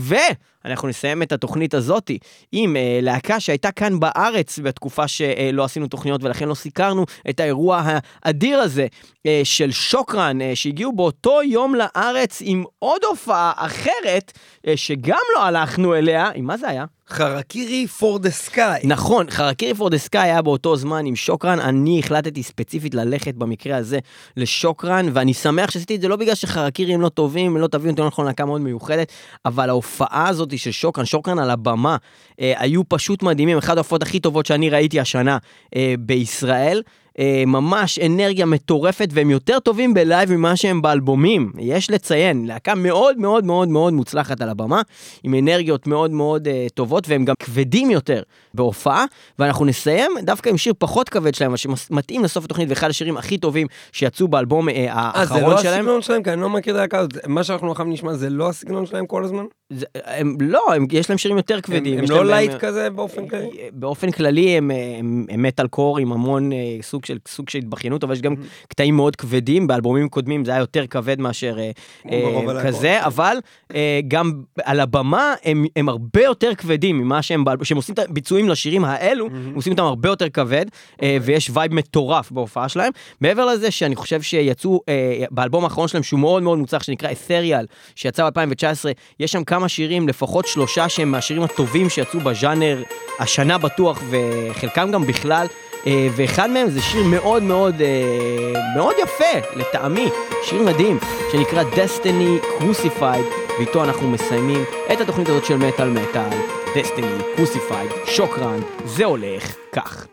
[0.65, 2.17] ואנחנו נסיים את התוכנית הזאתי
[2.51, 7.83] עם אה, להקה שהייתה כאן בארץ בתקופה שלא עשינו תוכניות ולכן לא סיקרנו את האירוע
[8.23, 8.87] האדיר הזה
[9.25, 14.31] אה, של שוקרן, אה, שהגיעו באותו יום לארץ עם עוד הופעה אחרת,
[14.67, 16.29] אה, שגם לא הלכנו אליה.
[16.35, 16.85] עם מה זה היה?
[17.09, 18.87] חרקירי for the sky.
[18.87, 23.77] נכון, חרקירי פור דה סקאי היה באותו זמן עם שוקרן, אני החלטתי ספציפית ללכת במקרה
[23.77, 23.99] הזה
[24.37, 27.89] לשוקרן, ואני שמח שעשיתי את זה לא בגלל שחרקירי הם לא טובים, הם לא תבינו
[27.89, 29.11] יותר נכון להקה מאוד מיוחדת,
[29.45, 31.97] אבל ההופעה הזאת של שוקרן, שוקרן על הבמה,
[32.39, 35.37] אה, היו פשוט מדהימים, אחת ההופעות הכי טובות שאני ראיתי השנה
[35.75, 36.81] אה, בישראל.
[37.19, 43.17] אה, ממש אנרגיה מטורפת והם יותר טובים בלייב ממה שהם באלבומים, יש לציין, להקה מאוד
[43.17, 44.81] מאוד מאוד מאוד מוצלחת על הבמה,
[45.23, 48.21] עם אנרגיות מאוד מאוד אה, טובות והם גם כבדים יותר
[48.53, 49.05] בהופעה,
[49.39, 53.37] ואנחנו נסיים דווקא עם שיר פחות כבד שלהם, אבל שמתאים לסוף התוכנית ואחד השירים הכי
[53.37, 55.79] טובים שיצאו באלבום אה, אה, זה האחרון לא שלהם.
[55.79, 56.23] הסגנון שלהם?
[56.23, 57.27] כי אני לא מכיר את הלהקה הזאת.
[57.27, 59.43] מה שאנחנו עכשיו נשמע זה לא הסגנון שלהם כל הזמן?
[59.69, 61.93] זה, הם, לא, הם, יש להם שירים יותר כבדים.
[61.97, 63.49] הם הם לא להם- light הם- כזה באופן כללי?
[63.73, 68.03] באופן כללי הם, הם, הם מטאל קור עם המון אה, סוג של סוג של התבכיינות
[68.03, 68.35] אבל יש גם
[68.67, 69.67] קטעים מאוד כבדים.
[69.67, 71.71] באלבומים קודמים זה היה יותר כבד מאשר אה,
[72.11, 72.63] אה.
[72.63, 73.37] כזה אבל
[73.75, 74.31] אה, גם
[74.63, 78.85] על הבמה הם, הם הרבה יותר כבדים ממה שהם באלבום שהם עושים את הביצועים לשירים
[78.85, 80.65] האלו הם עושים אותם הרבה יותר כבד
[81.03, 82.91] אה, ויש vibe מטורף בהופעה שלהם.
[83.21, 87.65] מעבר לזה שאני חושב שיצאו אה, באלבום האחרון שלהם שהוא מאוד מאוד מוצלח שנקרא Ethereal
[87.95, 88.85] שיצא ב-2019
[89.19, 92.83] יש שם כמה שירים לפחות שלושה שהם מהשירים הטובים שיצאו בז'אנר
[93.19, 95.47] השנה בטוח וחלקם גם בכלל
[95.87, 100.09] אה, ואחד מהם זה שיר מאוד מאוד אה, מאוד יפה לטעמי.
[100.43, 100.99] שיר מדהים
[101.31, 106.29] שנקרא Destiny Crucified ואיתו אנחנו מסיימים את התוכנית הזאת של מטאל מטאל.
[106.73, 110.07] Destiny Crucified שוקרן זה הולך כך